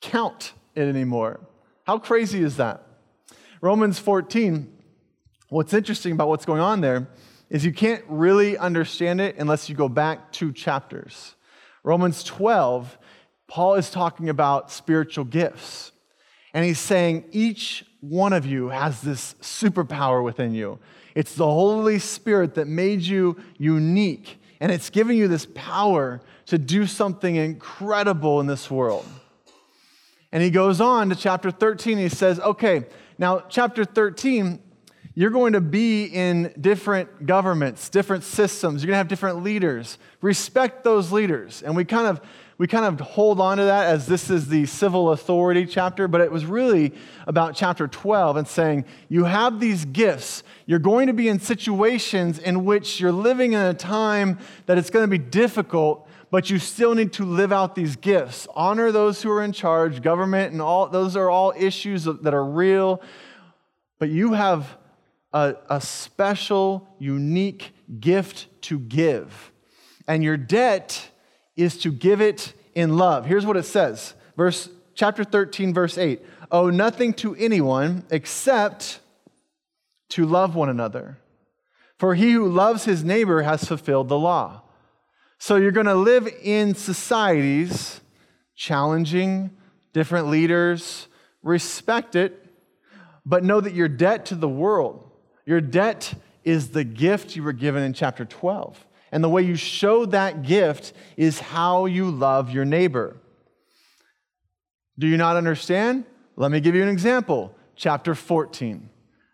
count 0.00 0.52
it 0.74 0.82
anymore. 0.82 1.40
How 1.84 1.98
crazy 1.98 2.42
is 2.42 2.56
that? 2.56 2.86
Romans 3.60 3.98
14, 3.98 4.72
what's 5.48 5.74
interesting 5.74 6.12
about 6.12 6.28
what's 6.28 6.46
going 6.46 6.60
on 6.60 6.80
there 6.80 7.08
is 7.50 7.64
you 7.64 7.72
can't 7.72 8.04
really 8.08 8.56
understand 8.56 9.20
it 9.20 9.36
unless 9.38 9.68
you 9.68 9.74
go 9.74 9.88
back 9.88 10.32
two 10.32 10.52
chapters. 10.52 11.34
Romans 11.82 12.22
12, 12.22 12.96
Paul 13.48 13.74
is 13.74 13.90
talking 13.90 14.28
about 14.28 14.70
spiritual 14.70 15.24
gifts. 15.24 15.92
And 16.54 16.64
he's 16.64 16.78
saying 16.78 17.24
each 17.32 17.84
one 18.00 18.32
of 18.32 18.46
you 18.46 18.68
has 18.68 19.02
this 19.02 19.34
superpower 19.40 20.22
within 20.22 20.54
you. 20.54 20.78
It's 21.14 21.34
the 21.34 21.46
Holy 21.46 21.98
Spirit 21.98 22.54
that 22.54 22.66
made 22.66 23.02
you 23.02 23.36
unique, 23.58 24.40
and 24.60 24.70
it's 24.72 24.90
giving 24.90 25.16
you 25.16 25.28
this 25.28 25.46
power 25.54 26.20
to 26.46 26.58
do 26.58 26.86
something 26.86 27.36
incredible 27.36 28.40
in 28.40 28.46
this 28.46 28.70
world. 28.70 29.06
And 30.32 30.42
he 30.42 30.50
goes 30.50 30.80
on 30.80 31.08
to 31.08 31.16
chapter 31.16 31.50
13. 31.50 31.98
He 31.98 32.08
says, 32.08 32.38
okay, 32.40 32.84
now, 33.18 33.40
chapter 33.48 33.84
13, 33.84 34.60
you're 35.14 35.30
going 35.30 35.52
to 35.52 35.60
be 35.60 36.04
in 36.04 36.54
different 36.60 37.26
governments, 37.26 37.88
different 37.88 38.24
systems. 38.24 38.82
You're 38.82 38.88
going 38.88 38.94
to 38.94 38.98
have 38.98 39.08
different 39.08 39.42
leaders. 39.42 39.98
Respect 40.22 40.84
those 40.84 41.12
leaders. 41.12 41.62
And 41.62 41.76
we 41.76 41.84
kind 41.84 42.06
of 42.06 42.20
we 42.60 42.66
kind 42.66 42.84
of 42.84 43.00
hold 43.00 43.40
on 43.40 43.56
to 43.56 43.64
that 43.64 43.86
as 43.86 44.06
this 44.06 44.28
is 44.28 44.48
the 44.48 44.66
civil 44.66 45.12
authority 45.12 45.64
chapter, 45.64 46.06
but 46.06 46.20
it 46.20 46.30
was 46.30 46.44
really 46.44 46.92
about 47.26 47.54
chapter 47.54 47.88
12 47.88 48.36
and 48.36 48.46
saying, 48.46 48.84
you 49.08 49.24
have 49.24 49.60
these 49.60 49.86
gifts. 49.86 50.42
You're 50.66 50.78
going 50.78 51.06
to 51.06 51.14
be 51.14 51.28
in 51.28 51.40
situations 51.40 52.38
in 52.38 52.66
which 52.66 53.00
you're 53.00 53.12
living 53.12 53.54
in 53.54 53.60
a 53.62 53.72
time 53.72 54.38
that 54.66 54.76
it's 54.76 54.90
going 54.90 55.04
to 55.04 55.08
be 55.08 55.16
difficult, 55.16 56.06
but 56.30 56.48
you 56.48 56.58
still 56.58 56.94
need 56.94 57.12
to 57.14 57.24
live 57.24 57.52
out 57.52 57.74
these 57.74 57.96
gifts. 57.96 58.46
Honor 58.54 58.92
those 58.92 59.22
who 59.22 59.30
are 59.30 59.42
in 59.42 59.52
charge, 59.52 60.00
government, 60.00 60.52
and 60.52 60.62
all 60.62 60.86
those 60.88 61.16
are 61.16 61.28
all 61.28 61.52
issues 61.56 62.04
that 62.04 62.34
are 62.34 62.44
real. 62.44 63.02
But 63.98 64.10
you 64.10 64.34
have 64.34 64.78
a, 65.32 65.56
a 65.68 65.80
special, 65.80 66.88
unique 66.98 67.72
gift 67.98 68.46
to 68.62 68.78
give. 68.78 69.52
And 70.06 70.22
your 70.22 70.36
debt 70.36 71.10
is 71.56 71.78
to 71.78 71.90
give 71.90 72.20
it 72.20 72.52
in 72.74 72.96
love. 72.96 73.26
Here's 73.26 73.46
what 73.46 73.56
it 73.56 73.64
says. 73.64 74.14
Verse 74.36 74.68
chapter 74.94 75.24
13 75.24 75.74
verse 75.74 75.98
8. 75.98 76.22
Owe 76.52 76.70
nothing 76.70 77.12
to 77.14 77.34
anyone 77.36 78.04
except 78.10 79.00
to 80.10 80.26
love 80.26 80.54
one 80.54 80.68
another. 80.68 81.18
For 81.98 82.14
he 82.14 82.32
who 82.32 82.48
loves 82.48 82.84
his 82.84 83.04
neighbor 83.04 83.42
has 83.42 83.64
fulfilled 83.64 84.08
the 84.08 84.18
law. 84.18 84.62
So 85.42 85.56
you're 85.56 85.72
going 85.72 85.86
to 85.86 85.94
live 85.94 86.28
in 86.42 86.74
societies 86.74 88.02
challenging 88.54 89.50
different 89.94 90.28
leaders, 90.28 91.08
respect 91.42 92.14
it, 92.14 92.46
but 93.24 93.42
know 93.42 93.58
that 93.58 93.72
your 93.72 93.88
debt 93.88 94.26
to 94.26 94.34
the 94.34 94.48
world, 94.48 95.10
your 95.46 95.62
debt 95.62 96.12
is 96.44 96.72
the 96.72 96.84
gift 96.84 97.36
you 97.36 97.42
were 97.42 97.54
given 97.54 97.82
in 97.82 97.94
chapter 97.94 98.26
12. 98.26 98.86
And 99.12 99.24
the 99.24 99.30
way 99.30 99.40
you 99.40 99.56
show 99.56 100.04
that 100.04 100.42
gift 100.42 100.92
is 101.16 101.40
how 101.40 101.86
you 101.86 102.10
love 102.10 102.50
your 102.50 102.66
neighbor. 102.66 103.16
Do 104.98 105.06
you 105.06 105.16
not 105.16 105.38
understand? 105.38 106.04
Let 106.36 106.50
me 106.50 106.60
give 106.60 106.74
you 106.74 106.82
an 106.82 106.90
example. 106.90 107.54
Chapter 107.76 108.14
14. 108.14 108.89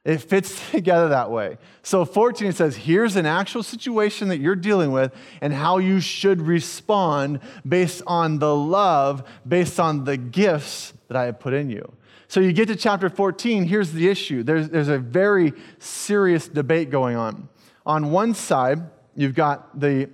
It 0.07 0.23
fits 0.23 0.59
together 0.71 1.09
that 1.09 1.31
way. 1.31 1.59
So, 1.83 2.07
14 2.07 2.53
says, 2.53 2.77
here's 2.77 3.17
an 3.17 3.27
actual 3.27 3.63
situation 3.63 4.29
that 4.29 4.39
you're 4.39 4.57
dealing 4.57 4.91
with 4.91 5.15
and 5.43 5.53
how 5.53 5.77
you 5.77 6.01
should 6.01 6.41
respond 6.41 7.41
based 7.69 8.03
on 8.07 8.39
the 8.39 8.55
love, 8.55 9.23
based 9.47 9.79
on 9.79 10.05
the 10.05 10.17
gifts 10.17 10.95
that 11.09 11.19
I 11.19 11.25
have 11.25 11.39
put 11.39 11.53
in 11.53 11.69
you. 11.69 11.93
So, 12.29 12.41
you 12.41 12.55
get 12.55 12.69
to 12.69 12.77
chapter 12.77 13.11
14, 13.11 13.65
here's 13.65 13.93
the 13.93 14.09
issue 14.09 14.43
there's, 14.43 14.71
there's 14.71 14.89
a 14.89 14.99
very 14.99 15.53
serious 15.79 16.49
debate 16.49 16.89
going 16.89 17.17
on. 17.17 17.51
On 17.85 18.11
one 18.11 18.33
side, 18.33 18.83
You've 19.17 19.35
got 19.35 19.81
the 19.81 20.11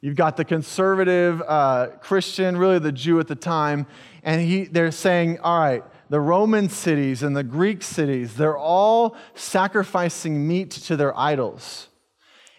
You've 0.00 0.14
got 0.14 0.36
the 0.36 0.44
conservative 0.44 1.42
uh, 1.42 1.88
Christian, 2.00 2.56
really 2.56 2.78
the 2.78 2.92
Jew 2.92 3.18
at 3.18 3.26
the 3.26 3.34
time, 3.34 3.86
and 4.22 4.40
he, 4.40 4.64
they're 4.64 4.92
saying, 4.92 5.40
all 5.40 5.58
right, 5.58 5.82
the 6.08 6.20
Roman 6.20 6.68
cities 6.68 7.22
and 7.22 7.36
the 7.36 7.42
Greek 7.42 7.82
cities, 7.82 8.34
they're 8.34 8.56
all 8.56 9.16
sacrificing 9.34 10.46
meat 10.46 10.70
to 10.70 10.96
their 10.96 11.16
idols. 11.18 11.88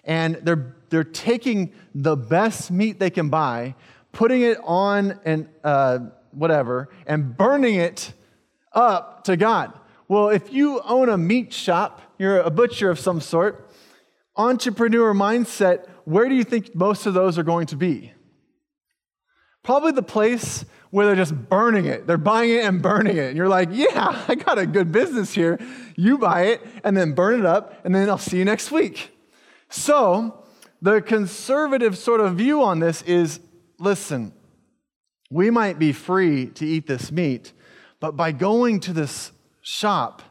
And 0.03 0.35
they're, 0.35 0.75
they're 0.89 1.03
taking 1.03 1.73
the 1.93 2.15
best 2.15 2.71
meat 2.71 2.99
they 2.99 3.09
can 3.09 3.29
buy, 3.29 3.75
putting 4.11 4.41
it 4.41 4.57
on 4.63 5.19
and 5.25 5.49
uh, 5.63 5.99
whatever, 6.31 6.89
and 7.05 7.35
burning 7.35 7.75
it 7.75 8.13
up 8.73 9.23
to 9.25 9.37
God. 9.37 9.73
Well, 10.07 10.29
if 10.29 10.53
you 10.53 10.81
own 10.81 11.09
a 11.09 11.17
meat 11.17 11.53
shop, 11.53 12.01
you're 12.17 12.39
a 12.39 12.49
butcher 12.49 12.89
of 12.89 12.99
some 12.99 13.19
sort, 13.19 13.69
entrepreneur 14.35 15.13
mindset, 15.13 15.87
where 16.05 16.29
do 16.29 16.35
you 16.35 16.43
think 16.43 16.73
most 16.73 17.05
of 17.05 17.13
those 17.13 17.37
are 17.37 17.43
going 17.43 17.67
to 17.67 17.75
be? 17.75 18.13
Probably 19.63 19.91
the 19.91 20.01
place 20.01 20.63
where 20.89 21.05
they're 21.05 21.15
just 21.15 21.35
burning 21.49 21.85
it. 21.85 22.07
They're 22.07 22.17
buying 22.17 22.51
it 22.51 22.63
and 22.63 22.81
burning 22.81 23.17
it. 23.17 23.29
And 23.29 23.37
you're 23.37 23.49
like, 23.49 23.69
yeah, 23.71 24.23
I 24.27 24.35
got 24.35 24.57
a 24.57 24.65
good 24.65 24.91
business 24.91 25.33
here. 25.33 25.59
You 25.95 26.17
buy 26.17 26.43
it 26.43 26.61
and 26.83 26.95
then 26.95 27.13
burn 27.13 27.39
it 27.39 27.45
up, 27.45 27.85
and 27.85 27.93
then 27.93 28.09
I'll 28.09 28.17
see 28.17 28.37
you 28.37 28.45
next 28.45 28.71
week. 28.71 29.11
So, 29.69 30.43
the 30.81 31.01
conservative 31.01 31.97
sort 31.97 32.21
of 32.21 32.35
view 32.35 32.61
on 32.61 32.79
this 32.79 33.01
is 33.03 33.39
listen, 33.79 34.31
we 35.29 35.49
might 35.49 35.79
be 35.79 35.91
free 35.91 36.47
to 36.47 36.65
eat 36.65 36.87
this 36.87 37.11
meat, 37.11 37.51
but 37.99 38.15
by 38.15 38.31
going 38.31 38.79
to 38.81 38.93
this 38.93 39.31
shop. 39.61 40.21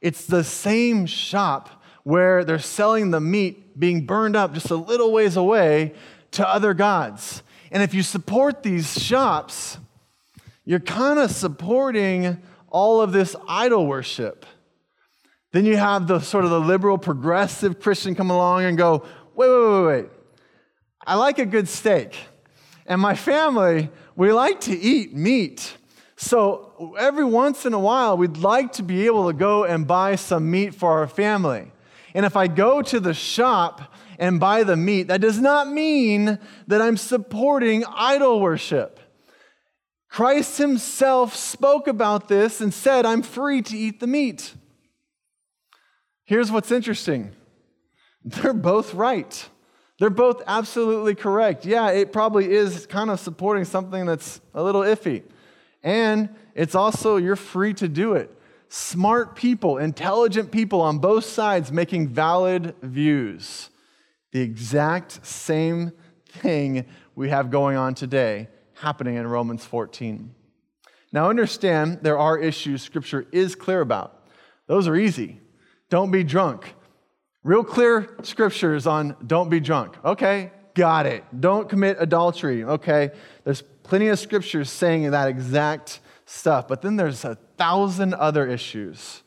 It's 0.00 0.24
the 0.24 0.42
same 0.42 1.04
shop 1.04 1.82
where 2.02 2.44
they're 2.44 2.58
selling 2.58 3.10
the 3.10 3.20
meat 3.20 3.78
being 3.78 4.06
burned 4.06 4.34
up 4.34 4.54
just 4.54 4.70
a 4.70 4.76
little 4.76 5.12
ways 5.12 5.36
away 5.36 5.92
to 6.32 6.48
other 6.48 6.72
gods. 6.72 7.42
And 7.70 7.82
if 7.82 7.92
you 7.92 8.02
support 8.02 8.62
these 8.62 8.98
shops, 9.00 9.76
you're 10.70 10.78
kind 10.78 11.18
of 11.18 11.32
supporting 11.32 12.40
all 12.68 13.00
of 13.00 13.10
this 13.10 13.34
idol 13.48 13.88
worship. 13.88 14.46
Then 15.50 15.64
you 15.64 15.76
have 15.76 16.06
the 16.06 16.20
sort 16.20 16.44
of 16.44 16.50
the 16.50 16.60
liberal 16.60 16.96
progressive 16.96 17.80
Christian 17.80 18.14
come 18.14 18.30
along 18.30 18.62
and 18.62 18.78
go, 18.78 19.04
wait, 19.34 19.48
wait, 19.48 19.72
wait, 19.72 19.84
wait. 19.84 20.10
I 21.04 21.16
like 21.16 21.40
a 21.40 21.44
good 21.44 21.68
steak. 21.68 22.16
And 22.86 23.00
my 23.00 23.16
family, 23.16 23.90
we 24.14 24.32
like 24.32 24.60
to 24.60 24.78
eat 24.78 25.12
meat. 25.12 25.76
So 26.14 26.94
every 26.96 27.24
once 27.24 27.66
in 27.66 27.72
a 27.72 27.80
while, 27.80 28.16
we'd 28.16 28.36
like 28.36 28.74
to 28.74 28.84
be 28.84 29.06
able 29.06 29.26
to 29.26 29.32
go 29.32 29.64
and 29.64 29.88
buy 29.88 30.14
some 30.14 30.48
meat 30.52 30.72
for 30.72 31.00
our 31.00 31.08
family. 31.08 31.72
And 32.14 32.24
if 32.24 32.36
I 32.36 32.46
go 32.46 32.80
to 32.80 33.00
the 33.00 33.12
shop 33.12 33.92
and 34.20 34.38
buy 34.38 34.62
the 34.62 34.76
meat, 34.76 35.08
that 35.08 35.20
does 35.20 35.40
not 35.40 35.66
mean 35.66 36.38
that 36.68 36.80
I'm 36.80 36.96
supporting 36.96 37.84
idol 37.86 38.40
worship. 38.40 38.99
Christ 40.10 40.58
himself 40.58 41.36
spoke 41.36 41.86
about 41.86 42.26
this 42.26 42.60
and 42.60 42.74
said, 42.74 43.06
I'm 43.06 43.22
free 43.22 43.62
to 43.62 43.76
eat 43.76 44.00
the 44.00 44.08
meat. 44.08 44.54
Here's 46.24 46.50
what's 46.50 46.70
interesting 46.70 47.32
they're 48.24 48.52
both 48.52 48.92
right. 48.92 49.48
They're 49.98 50.10
both 50.10 50.42
absolutely 50.46 51.14
correct. 51.14 51.64
Yeah, 51.64 51.90
it 51.90 52.12
probably 52.12 52.50
is 52.50 52.86
kind 52.86 53.10
of 53.10 53.20
supporting 53.20 53.64
something 53.64 54.06
that's 54.06 54.40
a 54.54 54.62
little 54.62 54.80
iffy. 54.80 55.22
And 55.82 56.30
it's 56.54 56.74
also, 56.74 57.16
you're 57.16 57.36
free 57.36 57.74
to 57.74 57.88
do 57.88 58.14
it. 58.14 58.30
Smart 58.68 59.36
people, 59.36 59.78
intelligent 59.78 60.50
people 60.50 60.80
on 60.80 60.98
both 60.98 61.24
sides 61.24 61.70
making 61.70 62.08
valid 62.08 62.74
views. 62.82 63.68
The 64.32 64.40
exact 64.40 65.24
same 65.26 65.92
thing 66.26 66.86
we 67.14 67.28
have 67.28 67.50
going 67.50 67.76
on 67.76 67.94
today 67.94 68.48
happening 68.80 69.16
in 69.16 69.26
Romans 69.26 69.64
14. 69.64 70.34
Now, 71.12 71.28
understand 71.28 71.98
there 72.02 72.18
are 72.18 72.38
issues 72.38 72.82
Scripture 72.82 73.26
is 73.32 73.54
clear 73.54 73.80
about. 73.80 74.26
Those 74.66 74.88
are 74.88 74.96
easy. 74.96 75.40
Don't 75.90 76.10
be 76.10 76.24
drunk. 76.24 76.74
Real 77.42 77.64
clear 77.64 78.16
scriptures 78.22 78.86
on 78.86 79.16
don't 79.26 79.48
be 79.48 79.60
drunk. 79.60 79.96
Okay, 80.04 80.52
got 80.74 81.06
it. 81.06 81.24
Don't 81.38 81.68
commit 81.68 81.96
adultery. 81.98 82.62
Okay, 82.64 83.10
there's 83.44 83.62
plenty 83.82 84.08
of 84.08 84.18
scriptures 84.18 84.70
saying 84.70 85.10
that 85.10 85.28
exact 85.28 86.00
stuff. 86.26 86.68
But 86.68 86.82
then 86.82 86.96
there's 86.96 87.24
a 87.24 87.36
thousand 87.56 88.14
other 88.14 88.46
issues 88.46 89.22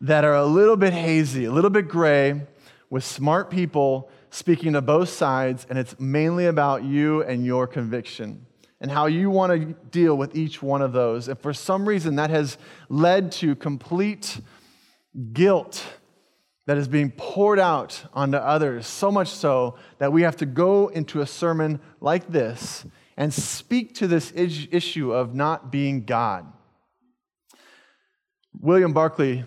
that 0.00 0.24
are 0.24 0.34
a 0.34 0.46
little 0.46 0.76
bit 0.76 0.92
hazy, 0.92 1.46
a 1.46 1.52
little 1.52 1.70
bit 1.70 1.88
gray, 1.88 2.46
with 2.88 3.04
smart 3.04 3.50
people 3.50 4.10
speaking 4.30 4.74
to 4.74 4.82
both 4.82 5.08
sides, 5.08 5.66
and 5.68 5.78
it's 5.78 5.98
mainly 5.98 6.46
about 6.46 6.84
you 6.84 7.22
and 7.22 7.44
your 7.44 7.66
conviction 7.66 8.46
and 8.80 8.90
how 8.90 9.06
you 9.06 9.30
want 9.30 9.52
to 9.52 9.74
deal 9.90 10.16
with 10.16 10.34
each 10.34 10.62
one 10.62 10.82
of 10.82 10.92
those. 10.92 11.28
And 11.28 11.38
for 11.38 11.52
some 11.52 11.86
reason, 11.86 12.16
that 12.16 12.30
has 12.30 12.56
led 12.88 13.32
to 13.32 13.54
complete 13.54 14.40
guilt 15.32 15.84
that 16.66 16.78
is 16.78 16.88
being 16.88 17.10
poured 17.10 17.58
out 17.58 18.04
onto 18.14 18.36
others, 18.36 18.86
so 18.86 19.10
much 19.10 19.28
so 19.28 19.76
that 19.98 20.12
we 20.12 20.22
have 20.22 20.36
to 20.36 20.46
go 20.46 20.88
into 20.88 21.20
a 21.20 21.26
sermon 21.26 21.80
like 22.00 22.30
this 22.30 22.84
and 23.16 23.34
speak 23.34 23.94
to 23.96 24.06
this 24.06 24.32
issue 24.34 25.12
of 25.12 25.34
not 25.34 25.72
being 25.72 26.04
God. 26.04 26.46
William 28.58 28.92
Barclay, 28.92 29.44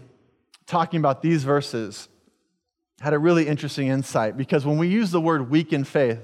talking 0.67 0.99
about 0.99 1.21
these 1.21 1.43
verses, 1.43 2.09
had 2.99 3.13
a 3.13 3.19
really 3.19 3.47
interesting 3.47 3.87
insight 3.87 4.37
because 4.37 4.65
when 4.65 4.77
we 4.77 4.87
use 4.87 5.11
the 5.11 5.21
word 5.21 5.49
weak 5.49 5.73
in 5.73 5.83
faith, 5.83 6.19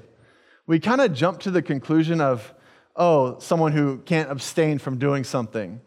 we 0.66 0.78
kind 0.78 1.00
of 1.00 1.12
jump 1.12 1.40
to 1.40 1.50
the 1.50 1.62
conclusion 1.62 2.20
of, 2.20 2.54
oh, 2.96 3.38
someone 3.38 3.72
who 3.72 3.98
can't 3.98 4.30
abstain 4.30 4.78
from 4.78 4.98
doing 4.98 5.24
something. 5.24 5.80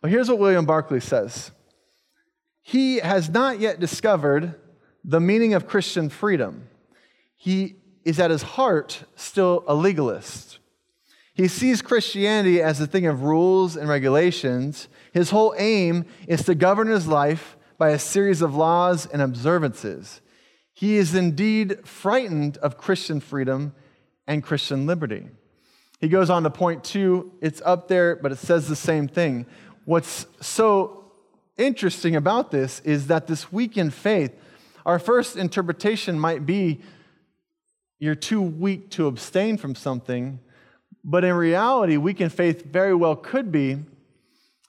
But 0.00 0.10
here's 0.10 0.28
what 0.28 0.38
William 0.38 0.66
Barclay 0.66 1.00
says 1.00 1.50
He 2.62 2.96
has 2.96 3.28
not 3.28 3.60
yet 3.60 3.80
discovered 3.80 4.54
the 5.04 5.20
meaning 5.20 5.54
of 5.54 5.66
Christian 5.66 6.08
freedom. 6.08 6.68
He 7.36 7.76
is 8.04 8.20
at 8.20 8.30
his 8.30 8.42
heart 8.42 9.04
still 9.16 9.64
a 9.66 9.74
legalist. 9.74 10.58
He 11.34 11.48
sees 11.48 11.82
Christianity 11.82 12.62
as 12.62 12.80
a 12.80 12.86
thing 12.86 13.06
of 13.06 13.22
rules 13.22 13.76
and 13.76 13.88
regulations. 13.88 14.88
His 15.12 15.30
whole 15.30 15.54
aim 15.58 16.04
is 16.28 16.44
to 16.44 16.54
govern 16.54 16.86
his 16.86 17.06
life 17.08 17.56
by 17.76 17.90
a 17.90 17.98
series 17.98 18.40
of 18.40 18.54
laws 18.54 19.06
and 19.06 19.20
observances. 19.20 20.20
He 20.72 20.96
is 20.96 21.14
indeed 21.14 21.86
frightened 21.86 22.56
of 22.58 22.78
Christian 22.78 23.20
freedom 23.20 23.74
and 24.26 24.42
Christian 24.42 24.86
liberty. 24.86 25.28
He 26.04 26.10
goes 26.10 26.28
on 26.28 26.42
to 26.42 26.50
point 26.50 26.84
two, 26.84 27.32
it's 27.40 27.62
up 27.64 27.88
there, 27.88 28.14
but 28.14 28.30
it 28.30 28.36
says 28.36 28.68
the 28.68 28.76
same 28.76 29.08
thing. 29.08 29.46
What's 29.86 30.26
so 30.38 31.12
interesting 31.56 32.14
about 32.14 32.50
this 32.50 32.80
is 32.80 33.06
that 33.06 33.26
this 33.26 33.50
weak 33.50 33.78
in 33.78 33.88
faith, 33.88 34.38
our 34.84 34.98
first 34.98 35.38
interpretation 35.38 36.20
might 36.20 36.44
be 36.44 36.82
you're 37.98 38.14
too 38.14 38.42
weak 38.42 38.90
to 38.90 39.06
abstain 39.06 39.56
from 39.56 39.74
something, 39.74 40.40
but 41.02 41.24
in 41.24 41.32
reality, 41.32 41.96
weak 41.96 42.20
in 42.20 42.28
faith 42.28 42.66
very 42.66 42.94
well 42.94 43.16
could 43.16 43.50
be 43.50 43.78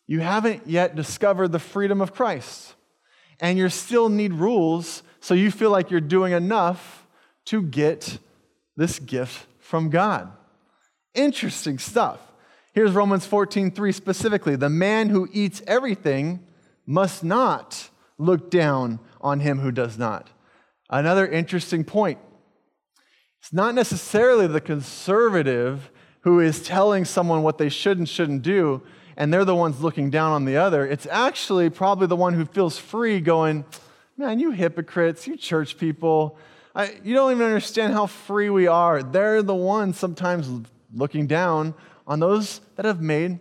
you 0.07 0.21
haven't 0.21 0.65
yet 0.67 0.95
discovered 0.95 1.49
the 1.49 1.59
freedom 1.59 1.99
of 1.99 2.13
Christ, 2.13 2.75
and 3.41 3.57
you 3.57 3.67
still 3.67 4.07
need 4.07 4.31
rules, 4.31 5.03
so 5.19 5.33
you 5.33 5.51
feel 5.51 5.69
like 5.69 5.91
you're 5.91 5.99
doing 5.99 6.31
enough 6.31 7.05
to 7.47 7.61
get 7.61 8.19
this 8.77 8.99
gift 8.99 9.47
from 9.59 9.89
God. 9.89 10.31
Interesting 11.15 11.79
stuff. 11.79 12.19
Here's 12.73 12.91
Romans 12.91 13.25
14:3 13.25 13.93
specifically. 13.93 14.55
The 14.55 14.69
man 14.69 15.09
who 15.09 15.29
eats 15.31 15.61
everything 15.65 16.45
must 16.85 17.23
not 17.23 17.89
look 18.17 18.51
down 18.51 18.99
on 19.21 19.39
him 19.39 19.59
who 19.59 19.71
does 19.71 19.97
not. 19.97 20.29
Another 20.89 21.25
interesting 21.25 21.83
point. 21.83 22.19
It's 23.39 23.53
not 23.53 23.75
necessarily 23.75 24.47
the 24.47 24.61
conservative 24.61 25.89
who 26.21 26.39
is 26.39 26.61
telling 26.61 27.05
someone 27.05 27.43
what 27.43 27.57
they 27.57 27.69
should 27.69 27.97
and 27.97 28.09
shouldn't 28.09 28.41
do, 28.41 28.81
and 29.15 29.33
they're 29.33 29.45
the 29.45 29.55
ones 29.55 29.81
looking 29.81 30.09
down 30.09 30.31
on 30.31 30.45
the 30.45 30.57
other. 30.57 30.85
It's 30.85 31.07
actually 31.09 31.69
probably 31.69 32.07
the 32.07 32.15
one 32.15 32.33
who 32.33 32.45
feels 32.45 32.77
free 32.77 33.19
going, 33.21 33.63
Man, 34.17 34.39
you 34.39 34.51
hypocrites, 34.51 35.27
you 35.27 35.35
church 35.37 35.77
people, 35.77 36.37
I, 36.73 36.93
you 37.03 37.13
don't 37.13 37.31
even 37.31 37.45
understand 37.45 37.93
how 37.93 38.05
free 38.05 38.49
we 38.49 38.67
are. 38.67 39.01
They're 39.01 39.41
the 39.41 39.55
ones 39.55 39.97
sometimes 39.97 40.49
looking 40.95 41.27
down 41.27 41.75
on 42.07 42.19
those 42.19 42.61
that 42.75 42.85
have 42.85 43.01
made 43.01 43.39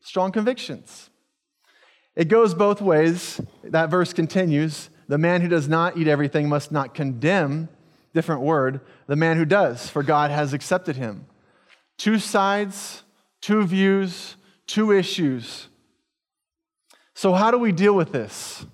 strong 0.00 0.32
convictions. 0.32 1.10
It 2.14 2.28
goes 2.28 2.54
both 2.54 2.80
ways. 2.80 3.40
That 3.64 3.90
verse 3.90 4.12
continues 4.12 4.90
The 5.08 5.18
man 5.18 5.40
who 5.40 5.48
does 5.48 5.68
not 5.68 5.96
eat 5.96 6.08
everything 6.08 6.48
must 6.48 6.72
not 6.72 6.94
condemn, 6.94 7.68
different 8.14 8.40
word, 8.40 8.80
the 9.06 9.16
man 9.16 9.36
who 9.36 9.44
does, 9.44 9.88
for 9.88 10.02
God 10.02 10.30
has 10.30 10.52
accepted 10.52 10.96
him. 10.96 11.26
Two 11.98 12.18
sides, 12.18 13.02
two 13.40 13.64
views, 13.64 14.36
two 14.66 14.90
issues. 14.90 15.68
So, 17.14 17.32
how 17.34 17.50
do 17.50 17.58
we 17.58 17.72
deal 17.72 17.94
with 17.94 18.12
this? 18.12 18.66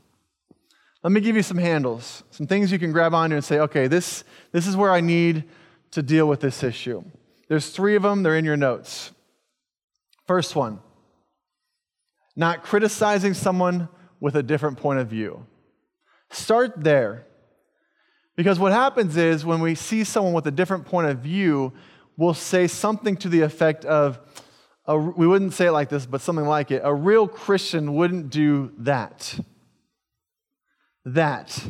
Let 1.02 1.12
me 1.12 1.20
give 1.20 1.34
you 1.34 1.42
some 1.42 1.58
handles, 1.58 2.22
some 2.30 2.46
things 2.46 2.70
you 2.70 2.78
can 2.78 2.92
grab 2.92 3.12
onto 3.12 3.34
and 3.34 3.44
say, 3.44 3.58
okay, 3.58 3.88
this, 3.88 4.22
this 4.52 4.66
is 4.66 4.76
where 4.76 4.92
I 4.92 5.00
need 5.00 5.44
to 5.90 6.02
deal 6.02 6.28
with 6.28 6.40
this 6.40 6.62
issue. 6.62 7.02
There's 7.52 7.68
three 7.68 7.96
of 7.96 8.02
them, 8.02 8.22
they're 8.22 8.38
in 8.38 8.46
your 8.46 8.56
notes. 8.56 9.10
First 10.26 10.56
one, 10.56 10.80
not 12.34 12.62
criticizing 12.62 13.34
someone 13.34 13.90
with 14.20 14.36
a 14.36 14.42
different 14.42 14.78
point 14.78 15.00
of 15.00 15.08
view. 15.08 15.44
Start 16.30 16.82
there. 16.82 17.26
Because 18.36 18.58
what 18.58 18.72
happens 18.72 19.18
is 19.18 19.44
when 19.44 19.60
we 19.60 19.74
see 19.74 20.02
someone 20.02 20.32
with 20.32 20.46
a 20.46 20.50
different 20.50 20.86
point 20.86 21.08
of 21.08 21.18
view, 21.18 21.74
we'll 22.16 22.32
say 22.32 22.66
something 22.66 23.18
to 23.18 23.28
the 23.28 23.42
effect 23.42 23.84
of, 23.84 24.18
a, 24.86 24.96
we 24.96 25.26
wouldn't 25.26 25.52
say 25.52 25.66
it 25.66 25.72
like 25.72 25.90
this, 25.90 26.06
but 26.06 26.22
something 26.22 26.46
like 26.46 26.70
it. 26.70 26.80
A 26.82 26.94
real 26.94 27.28
Christian 27.28 27.92
wouldn't 27.92 28.30
do 28.30 28.72
that. 28.78 29.38
That. 31.04 31.66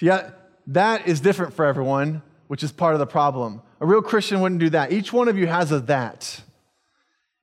Yeah, 0.00 0.30
that 0.66 1.06
is 1.06 1.20
different 1.20 1.54
for 1.54 1.66
everyone, 1.66 2.22
which 2.48 2.64
is 2.64 2.72
part 2.72 2.94
of 2.94 2.98
the 2.98 3.06
problem. 3.06 3.62
A 3.82 3.86
real 3.86 4.00
Christian 4.00 4.40
wouldn't 4.40 4.60
do 4.60 4.70
that. 4.70 4.92
Each 4.92 5.12
one 5.12 5.26
of 5.26 5.36
you 5.36 5.48
has 5.48 5.72
a 5.72 5.80
that. 5.80 6.40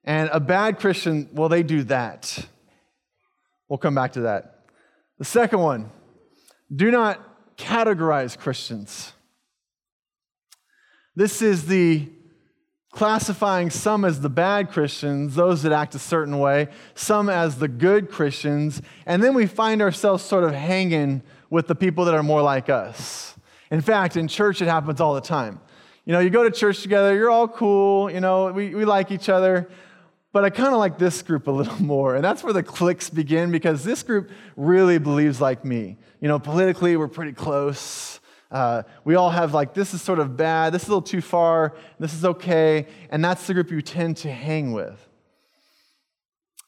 And 0.06 0.30
a 0.32 0.40
bad 0.40 0.80
Christian, 0.80 1.28
well, 1.34 1.50
they 1.50 1.64
do 1.64 1.84
that. 1.84 2.48
We'll 3.68 3.78
come 3.78 3.94
back 3.94 4.14
to 4.14 4.22
that. 4.22 4.62
The 5.18 5.26
second 5.26 5.60
one 5.60 5.92
do 6.74 6.92
not 6.92 7.20
categorize 7.58 8.38
Christians. 8.38 9.12
This 11.14 11.42
is 11.42 11.66
the 11.66 12.10
classifying 12.94 13.70
some 13.70 14.06
as 14.06 14.22
the 14.22 14.30
bad 14.30 14.72
Christians, 14.72 15.36
those 15.36 15.64
that 15.64 15.74
act 15.74 15.94
a 15.94 16.00
certain 16.00 16.40
way, 16.40 16.70
some 16.96 17.28
as 17.28 17.60
the 17.60 17.68
good 17.68 18.10
Christians, 18.10 18.82
and 19.06 19.22
then 19.22 19.34
we 19.34 19.46
find 19.46 19.82
ourselves 19.82 20.24
sort 20.24 20.46
of 20.46 20.54
hanging 20.54 21.22
with 21.50 21.68
the 21.68 21.76
people 21.76 22.06
that 22.06 22.16
are 22.16 22.24
more 22.24 22.42
like 22.42 22.70
us. 22.70 23.36
In 23.70 23.82
fact, 23.82 24.16
in 24.16 24.30
church, 24.30 24.62
it 24.62 24.70
happens 24.70 25.02
all 25.02 25.14
the 25.14 25.22
time. 25.22 25.60
You 26.10 26.14
know, 26.14 26.22
you 26.22 26.32
go 26.32 26.42
to 26.42 26.50
church 26.50 26.82
together, 26.82 27.14
you're 27.14 27.30
all 27.30 27.48
cool, 27.48 28.10
you 28.10 28.20
know, 28.20 28.52
we, 28.52 28.74
we 28.74 28.84
like 28.84 29.12
each 29.12 29.30
other, 29.30 29.70
but 30.34 30.44
I 30.44 30.50
kind 30.50 30.74
of 30.74 30.80
like 30.80 30.98
this 30.98 31.22
group 31.22 31.46
a 31.46 31.52
little 31.52 31.80
more. 31.84 32.16
And 32.16 32.24
that's 32.24 32.44
where 32.44 32.52
the 32.52 32.64
cliques 32.64 33.12
begin 33.12 33.52
because 33.52 33.84
this 33.84 34.02
group 34.02 34.32
really 34.56 34.98
believes 34.98 35.40
like 35.40 35.64
me. 35.64 35.98
You 36.20 36.28
know, 36.28 36.40
politically, 36.40 36.98
we're 36.98 37.10
pretty 37.10 37.34
close. 37.34 38.20
Uh, 38.50 38.82
we 39.06 39.14
all 39.14 39.30
have 39.30 39.54
like, 39.54 39.76
this 39.76 39.94
is 39.94 40.02
sort 40.02 40.18
of 40.18 40.36
bad, 40.36 40.74
this 40.74 40.82
is 40.82 40.88
a 40.88 40.94
little 40.94 41.04
too 41.04 41.22
far, 41.22 41.76
this 42.00 42.16
is 42.16 42.26
okay. 42.26 42.88
And 43.12 43.24
that's 43.24 43.46
the 43.46 43.54
group 43.54 43.70
you 43.70 43.84
tend 43.84 44.18
to 44.18 44.32
hang 44.32 44.72
with. 44.72 45.08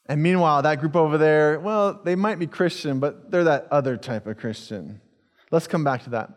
And 0.06 0.22
meanwhile, 0.22 0.62
that 0.62 0.78
group 0.78 0.94
over 0.94 1.18
there, 1.18 1.58
well, 1.58 2.00
they 2.04 2.14
might 2.14 2.38
be 2.38 2.46
Christian, 2.46 3.00
but 3.00 3.32
they're 3.32 3.42
that 3.42 3.66
other 3.72 3.96
type 3.96 4.28
of 4.28 4.36
Christian. 4.36 5.00
Let's 5.50 5.66
come 5.66 5.82
back 5.82 6.04
to 6.04 6.10
that. 6.10 6.30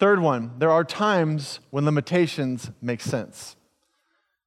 Third 0.00 0.18
one, 0.18 0.52
there 0.56 0.70
are 0.70 0.82
times 0.82 1.60
when 1.68 1.84
limitations 1.84 2.70
make 2.80 3.02
sense. 3.02 3.54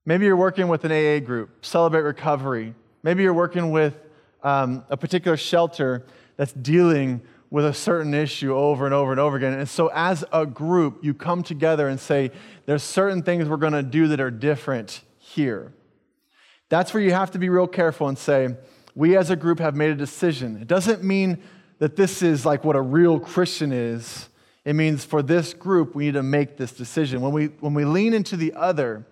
Maybe 0.04 0.26
you're 0.26 0.36
working 0.36 0.68
with 0.68 0.84
an 0.84 0.92
AA 0.92 1.24
group, 1.24 1.64
Celebrate 1.64 2.02
Recovery. 2.02 2.74
Maybe 3.04 3.22
you're 3.22 3.36
working 3.36 3.70
with 3.70 3.94
um, 4.42 4.84
a 4.90 4.98
particular 4.98 5.38
shelter 5.38 6.08
that's 6.38 6.54
dealing 6.54 7.22
with 7.52 7.66
a 7.66 7.74
certain 7.74 8.16
issue 8.16 8.52
over 8.56 8.86
and 8.86 8.96
over 8.96 9.12
and 9.12 9.20
over 9.20 9.38
again. 9.38 9.54
And 9.54 9.70
so, 9.70 9.92
as 9.94 10.26
a 10.34 10.48
group, 10.48 11.04
you 11.04 11.14
come 11.14 11.44
together 11.44 11.88
and 11.88 12.00
say, 12.00 12.32
There's 12.66 12.82
certain 12.82 13.22
things 13.22 13.48
we're 13.48 13.58
going 13.58 13.74
to 13.74 13.84
do 13.84 14.08
that 14.08 14.20
are 14.20 14.32
different 14.32 15.02
here. 15.20 15.72
That's 16.70 16.96
where 16.96 17.04
you 17.04 17.12
have 17.12 17.30
to 17.30 17.38
be 17.38 17.50
real 17.50 17.68
careful 17.68 18.08
and 18.08 18.18
say, 18.18 18.56
We 18.96 19.16
as 19.16 19.30
a 19.30 19.36
group 19.36 19.60
have 19.60 19.76
made 19.76 19.92
a 19.92 19.96
decision. 19.96 20.58
It 20.60 20.68
doesn't 20.68 21.04
mean 21.04 21.44
that 21.78 21.96
this 21.96 22.24
is 22.24 22.44
like 22.44 22.64
what 22.64 22.76
a 22.76 22.82
real 22.82 23.20
Christian 23.20 23.72
is. 23.72 24.30
It 24.66 24.74
means 24.74 25.04
for 25.04 25.22
this 25.22 25.54
group, 25.54 25.94
we 25.94 26.06
need 26.06 26.14
to 26.14 26.24
make 26.24 26.58
this 26.58 26.72
decision. 26.72 27.22
When 27.22 27.34
we, 27.34 27.48
when 27.48 27.74
we 27.74 27.86
lean 27.86 28.14
into 28.14 28.38
the 28.38 28.54
other, 28.54 29.06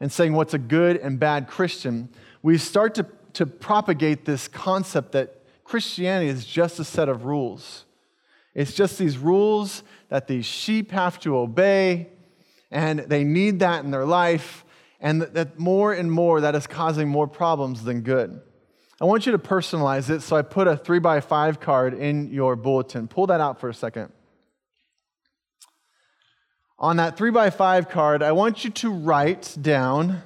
and 0.00 0.12
saying 0.12 0.32
what's 0.32 0.54
a 0.54 0.58
good 0.58 0.96
and 0.98 1.18
bad 1.18 1.48
Christian, 1.48 2.08
we 2.42 2.58
start 2.58 2.94
to, 2.96 3.06
to 3.34 3.46
propagate 3.46 4.24
this 4.24 4.48
concept 4.48 5.12
that 5.12 5.42
Christianity 5.64 6.28
is 6.30 6.46
just 6.46 6.78
a 6.78 6.84
set 6.84 7.08
of 7.08 7.24
rules. 7.24 7.84
It's 8.54 8.72
just 8.72 8.98
these 8.98 9.18
rules 9.18 9.82
that 10.08 10.26
these 10.26 10.46
sheep 10.46 10.90
have 10.92 11.18
to 11.20 11.36
obey, 11.36 12.08
and 12.70 13.00
they 13.00 13.24
need 13.24 13.60
that 13.60 13.84
in 13.84 13.90
their 13.90 14.06
life, 14.06 14.64
and 15.00 15.22
that 15.22 15.58
more 15.58 15.92
and 15.92 16.10
more 16.10 16.40
that 16.40 16.54
is 16.54 16.66
causing 16.66 17.08
more 17.08 17.28
problems 17.28 17.84
than 17.84 18.02
good. 18.02 18.40
I 19.00 19.04
want 19.04 19.26
you 19.26 19.32
to 19.32 19.38
personalize 19.38 20.10
it, 20.10 20.22
so 20.22 20.36
I 20.36 20.42
put 20.42 20.66
a 20.66 20.76
three 20.76 20.98
by 20.98 21.20
five 21.20 21.60
card 21.60 21.94
in 21.94 22.32
your 22.32 22.56
bulletin. 22.56 23.06
Pull 23.06 23.28
that 23.28 23.40
out 23.40 23.60
for 23.60 23.68
a 23.68 23.74
second. 23.74 24.12
On 26.80 26.98
that 26.98 27.16
three 27.16 27.30
by 27.32 27.50
five 27.50 27.88
card, 27.88 28.22
I 28.22 28.30
want 28.30 28.62
you 28.64 28.70
to 28.70 28.90
write 28.90 29.56
down 29.60 30.22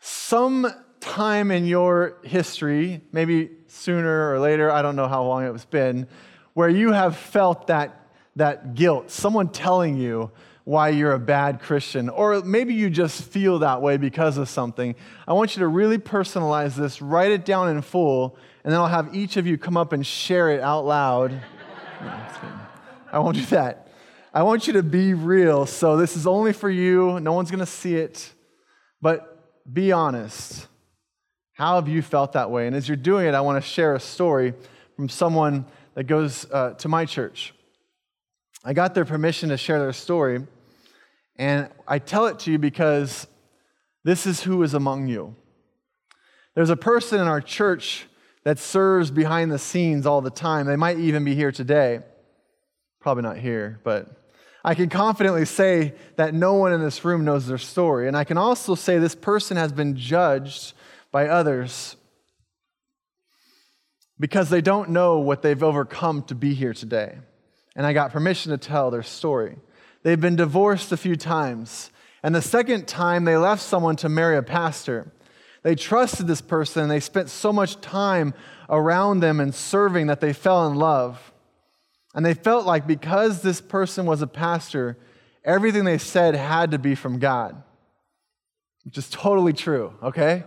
some 0.00 0.66
time 0.98 1.52
in 1.52 1.64
your 1.64 2.16
history, 2.24 3.02
maybe 3.12 3.50
sooner 3.68 4.32
or 4.32 4.40
later, 4.40 4.68
I 4.70 4.82
don't 4.82 4.96
know 4.96 5.06
how 5.06 5.22
long 5.22 5.44
it's 5.44 5.64
been, 5.64 6.08
where 6.54 6.68
you 6.68 6.90
have 6.90 7.16
felt 7.16 7.68
that, 7.68 8.08
that 8.34 8.74
guilt, 8.74 9.12
someone 9.12 9.48
telling 9.48 9.96
you 9.96 10.32
why 10.64 10.88
you're 10.88 11.12
a 11.12 11.20
bad 11.20 11.60
Christian, 11.60 12.08
or 12.08 12.42
maybe 12.42 12.74
you 12.74 12.90
just 12.90 13.22
feel 13.22 13.60
that 13.60 13.80
way 13.80 13.96
because 13.96 14.38
of 14.38 14.48
something. 14.48 14.96
I 15.28 15.34
want 15.34 15.54
you 15.54 15.60
to 15.60 15.68
really 15.68 15.98
personalize 15.98 16.74
this, 16.74 17.00
write 17.00 17.30
it 17.30 17.44
down 17.44 17.68
in 17.68 17.80
full, 17.80 18.36
and 18.64 18.72
then 18.72 18.80
I'll 18.80 18.88
have 18.88 19.14
each 19.14 19.36
of 19.36 19.46
you 19.46 19.56
come 19.56 19.76
up 19.76 19.92
and 19.92 20.04
share 20.04 20.50
it 20.50 20.60
out 20.60 20.84
loud. 20.84 21.40
No, 22.02 22.12
I 23.10 23.18
won't 23.20 23.36
do 23.38 23.46
that. 23.46 23.85
I 24.36 24.42
want 24.42 24.66
you 24.66 24.74
to 24.74 24.82
be 24.82 25.14
real. 25.14 25.64
So 25.64 25.96
this 25.96 26.14
is 26.14 26.26
only 26.26 26.52
for 26.52 26.68
you. 26.68 27.18
No 27.20 27.32
one's 27.32 27.50
going 27.50 27.60
to 27.60 27.64
see 27.64 27.94
it. 27.96 28.34
But 29.00 29.42
be 29.72 29.92
honest. 29.92 30.68
How 31.54 31.76
have 31.76 31.88
you 31.88 32.02
felt 32.02 32.34
that 32.34 32.50
way? 32.50 32.66
And 32.66 32.76
as 32.76 32.86
you're 32.86 32.98
doing 32.98 33.26
it, 33.26 33.34
I 33.34 33.40
want 33.40 33.64
to 33.64 33.66
share 33.66 33.94
a 33.94 33.98
story 33.98 34.52
from 34.94 35.08
someone 35.08 35.64
that 35.94 36.04
goes 36.04 36.46
uh, 36.52 36.74
to 36.74 36.86
my 36.86 37.06
church. 37.06 37.54
I 38.62 38.74
got 38.74 38.94
their 38.94 39.06
permission 39.06 39.48
to 39.48 39.56
share 39.56 39.78
their 39.78 39.94
story, 39.94 40.46
and 41.36 41.70
I 41.88 41.98
tell 41.98 42.26
it 42.26 42.38
to 42.40 42.52
you 42.52 42.58
because 42.58 43.26
this 44.04 44.26
is 44.26 44.42
who 44.42 44.62
is 44.62 44.74
among 44.74 45.08
you. 45.08 45.34
There's 46.54 46.68
a 46.68 46.76
person 46.76 47.22
in 47.22 47.26
our 47.26 47.40
church 47.40 48.06
that 48.44 48.58
serves 48.58 49.10
behind 49.10 49.50
the 49.50 49.58
scenes 49.58 50.04
all 50.04 50.20
the 50.20 50.28
time. 50.28 50.66
They 50.66 50.76
might 50.76 50.98
even 50.98 51.24
be 51.24 51.34
here 51.34 51.52
today. 51.52 52.00
Probably 53.00 53.22
not 53.22 53.38
here, 53.38 53.80
but 53.82 54.10
I 54.66 54.74
can 54.74 54.88
confidently 54.88 55.44
say 55.44 55.94
that 56.16 56.34
no 56.34 56.54
one 56.54 56.72
in 56.72 56.80
this 56.80 57.04
room 57.04 57.24
knows 57.24 57.46
their 57.46 57.56
story. 57.56 58.08
And 58.08 58.16
I 58.16 58.24
can 58.24 58.36
also 58.36 58.74
say 58.74 58.98
this 58.98 59.14
person 59.14 59.56
has 59.56 59.70
been 59.70 59.94
judged 59.94 60.72
by 61.12 61.28
others 61.28 61.94
because 64.18 64.50
they 64.50 64.60
don't 64.60 64.90
know 64.90 65.20
what 65.20 65.42
they've 65.42 65.62
overcome 65.62 66.24
to 66.24 66.34
be 66.34 66.52
here 66.52 66.74
today. 66.74 67.16
And 67.76 67.86
I 67.86 67.92
got 67.92 68.10
permission 68.10 68.50
to 68.50 68.58
tell 68.58 68.90
their 68.90 69.04
story. 69.04 69.56
They've 70.02 70.20
been 70.20 70.34
divorced 70.34 70.90
a 70.90 70.96
few 70.96 71.14
times. 71.14 71.92
And 72.24 72.34
the 72.34 72.42
second 72.42 72.88
time, 72.88 73.24
they 73.24 73.36
left 73.36 73.62
someone 73.62 73.94
to 73.96 74.08
marry 74.08 74.36
a 74.36 74.42
pastor. 74.42 75.12
They 75.62 75.76
trusted 75.76 76.26
this 76.26 76.40
person 76.40 76.82
and 76.82 76.90
they 76.90 76.98
spent 76.98 77.30
so 77.30 77.52
much 77.52 77.80
time 77.80 78.34
around 78.68 79.20
them 79.20 79.38
and 79.38 79.54
serving 79.54 80.08
that 80.08 80.20
they 80.20 80.32
fell 80.32 80.66
in 80.66 80.74
love. 80.74 81.32
And 82.16 82.24
they 82.24 82.32
felt 82.32 82.64
like 82.64 82.86
because 82.86 83.42
this 83.42 83.60
person 83.60 84.06
was 84.06 84.22
a 84.22 84.26
pastor, 84.26 84.96
everything 85.44 85.84
they 85.84 85.98
said 85.98 86.34
had 86.34 86.70
to 86.70 86.78
be 86.78 86.94
from 86.94 87.18
God, 87.18 87.62
which 88.86 88.96
is 88.96 89.10
totally 89.10 89.52
true, 89.52 89.92
okay? 90.02 90.42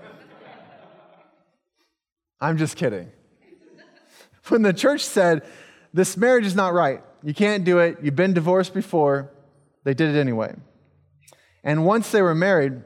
I'm 2.42 2.58
just 2.58 2.76
kidding. 2.76 3.12
When 4.48 4.64
the 4.64 4.74
church 4.74 5.06
said, 5.06 5.44
This 5.94 6.18
marriage 6.18 6.48
is 6.48 6.56
not 6.56 6.74
right, 6.74 7.04
you 7.22 7.36
can't 7.36 7.64
do 7.64 7.78
it, 7.78 8.00
you've 8.02 8.16
been 8.16 8.34
divorced 8.34 8.74
before, 8.74 9.32
they 9.84 9.94
did 9.94 10.16
it 10.16 10.20
anyway. 10.20 10.56
And 11.64 11.86
once 11.86 12.10
they 12.10 12.24
were 12.24 12.34
married, 12.34 12.82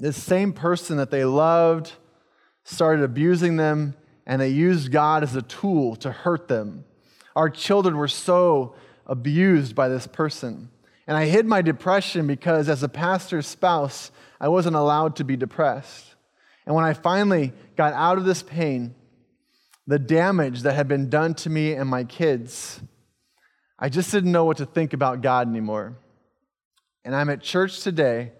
this 0.00 0.20
same 0.20 0.52
person 0.52 0.96
that 0.96 1.12
they 1.12 1.24
loved 1.24 1.92
started 2.64 3.04
abusing 3.04 3.58
them, 3.58 3.94
and 4.26 4.40
they 4.40 4.48
used 4.48 4.90
God 4.90 5.22
as 5.22 5.36
a 5.36 5.42
tool 5.42 5.94
to 5.96 6.10
hurt 6.10 6.48
them 6.48 6.84
our 7.36 7.50
children 7.50 7.98
were 7.98 8.08
so 8.08 8.74
abused 9.06 9.76
by 9.76 9.88
this 9.88 10.06
person. 10.06 10.70
And 11.06 11.16
I 11.16 11.26
hid 11.26 11.46
my 11.46 11.62
depression 11.62 12.26
because, 12.26 12.68
as 12.68 12.82
a 12.82 12.88
pastor's 12.88 13.46
spouse, 13.46 14.10
I 14.40 14.48
wasn't 14.48 14.74
allowed 14.74 15.16
to 15.16 15.24
be 15.24 15.36
depressed. 15.36 16.14
And 16.64 16.74
when 16.74 16.84
I 16.84 16.94
finally 16.94 17.52
got 17.76 17.92
out 17.92 18.18
of 18.18 18.24
this 18.24 18.42
pain, 18.42 18.94
the 19.86 20.00
damage 20.00 20.62
that 20.62 20.72
had 20.72 20.88
been 20.88 21.10
done 21.10 21.34
to 21.34 21.50
me 21.50 21.74
and 21.74 21.88
my 21.88 22.02
kids, 22.02 22.80
I 23.78 23.90
just 23.90 24.10
didn't 24.10 24.32
know 24.32 24.44
what 24.44 24.56
to 24.56 24.66
think 24.66 24.94
about 24.94 25.20
God 25.20 25.46
anymore. 25.46 25.96
And 27.04 27.14
I'm 27.14 27.30
at 27.30 27.42
church 27.42 27.82
today 27.82 28.32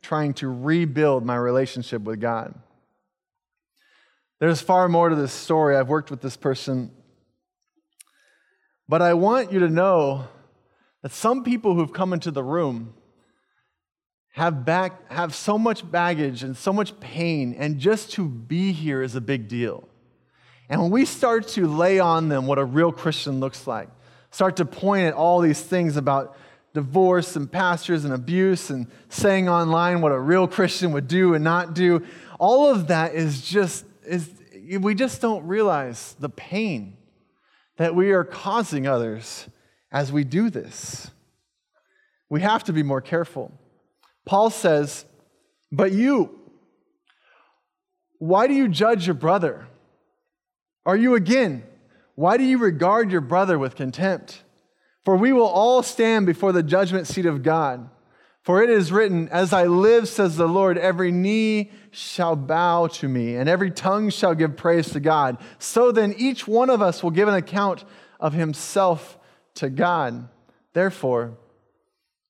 trying 0.00 0.32
to 0.34 0.48
rebuild 0.48 1.26
my 1.26 1.36
relationship 1.36 2.02
with 2.02 2.20
God. 2.20 2.54
There's 4.38 4.60
far 4.60 4.88
more 4.88 5.08
to 5.08 5.16
this 5.16 5.32
story. 5.32 5.76
I've 5.76 5.88
worked 5.88 6.10
with 6.10 6.22
this 6.22 6.36
person 6.36 6.90
but 8.88 9.02
I 9.02 9.14
want 9.14 9.52
you 9.52 9.60
to 9.60 9.68
know 9.68 10.26
that 11.02 11.12
some 11.12 11.44
people 11.44 11.74
who've 11.74 11.92
come 11.92 12.12
into 12.12 12.30
the 12.30 12.42
room 12.42 12.94
have, 14.32 14.64
back, 14.64 15.10
have 15.12 15.34
so 15.34 15.56
much 15.56 15.88
baggage 15.90 16.42
and 16.42 16.56
so 16.56 16.72
much 16.72 16.98
pain, 16.98 17.54
and 17.56 17.78
just 17.78 18.12
to 18.12 18.26
be 18.28 18.72
here 18.72 19.02
is 19.02 19.14
a 19.14 19.20
big 19.20 19.48
deal. 19.48 19.88
And 20.68 20.80
when 20.80 20.90
we 20.90 21.04
start 21.04 21.48
to 21.48 21.66
lay 21.66 22.00
on 22.00 22.28
them 22.28 22.46
what 22.46 22.58
a 22.58 22.64
real 22.64 22.90
Christian 22.90 23.38
looks 23.38 23.66
like, 23.66 23.88
start 24.30 24.56
to 24.56 24.64
point 24.64 25.06
at 25.06 25.14
all 25.14 25.40
these 25.40 25.60
things 25.60 25.96
about 25.96 26.36
divorce 26.72 27.36
and 27.36 27.50
pastors 27.50 28.04
and 28.04 28.12
abuse 28.12 28.70
and 28.70 28.88
saying 29.08 29.48
online 29.48 30.00
what 30.00 30.10
a 30.10 30.18
real 30.18 30.48
Christian 30.48 30.92
would 30.92 31.06
do 31.06 31.34
and 31.34 31.44
not 31.44 31.74
do, 31.74 32.04
all 32.40 32.70
of 32.70 32.88
that 32.88 33.14
is 33.14 33.40
just, 33.40 33.84
is, 34.04 34.28
we 34.80 34.94
just 34.94 35.20
don't 35.20 35.46
realize 35.46 36.16
the 36.18 36.28
pain 36.28 36.93
that 37.76 37.94
we 37.94 38.12
are 38.12 38.24
causing 38.24 38.86
others 38.86 39.48
as 39.90 40.12
we 40.12 40.24
do 40.24 40.50
this. 40.50 41.10
We 42.28 42.40
have 42.40 42.64
to 42.64 42.72
be 42.72 42.82
more 42.82 43.00
careful. 43.00 43.52
Paul 44.24 44.50
says, 44.50 45.04
But 45.70 45.92
you, 45.92 46.38
why 48.18 48.46
do 48.46 48.54
you 48.54 48.68
judge 48.68 49.06
your 49.06 49.14
brother? 49.14 49.66
Are 50.86 50.96
you 50.96 51.14
again? 51.14 51.64
Why 52.14 52.36
do 52.36 52.44
you 52.44 52.58
regard 52.58 53.10
your 53.10 53.20
brother 53.20 53.58
with 53.58 53.74
contempt? 53.74 54.42
For 55.04 55.16
we 55.16 55.32
will 55.32 55.46
all 55.46 55.82
stand 55.82 56.26
before 56.26 56.52
the 56.52 56.62
judgment 56.62 57.06
seat 57.06 57.26
of 57.26 57.42
God. 57.42 57.90
For 58.44 58.62
it 58.62 58.68
is 58.68 58.92
written, 58.92 59.30
As 59.30 59.54
I 59.54 59.64
live, 59.64 60.06
says 60.06 60.36
the 60.36 60.46
Lord, 60.46 60.76
every 60.76 61.10
knee 61.10 61.70
shall 61.90 62.36
bow 62.36 62.88
to 62.88 63.08
me, 63.08 63.36
and 63.36 63.48
every 63.48 63.70
tongue 63.70 64.10
shall 64.10 64.34
give 64.34 64.54
praise 64.54 64.90
to 64.90 65.00
God. 65.00 65.38
So 65.58 65.90
then 65.90 66.14
each 66.18 66.46
one 66.46 66.68
of 66.68 66.82
us 66.82 67.02
will 67.02 67.10
give 67.10 67.26
an 67.26 67.34
account 67.34 67.84
of 68.20 68.34
himself 68.34 69.18
to 69.54 69.70
God. 69.70 70.28
Therefore, 70.74 71.38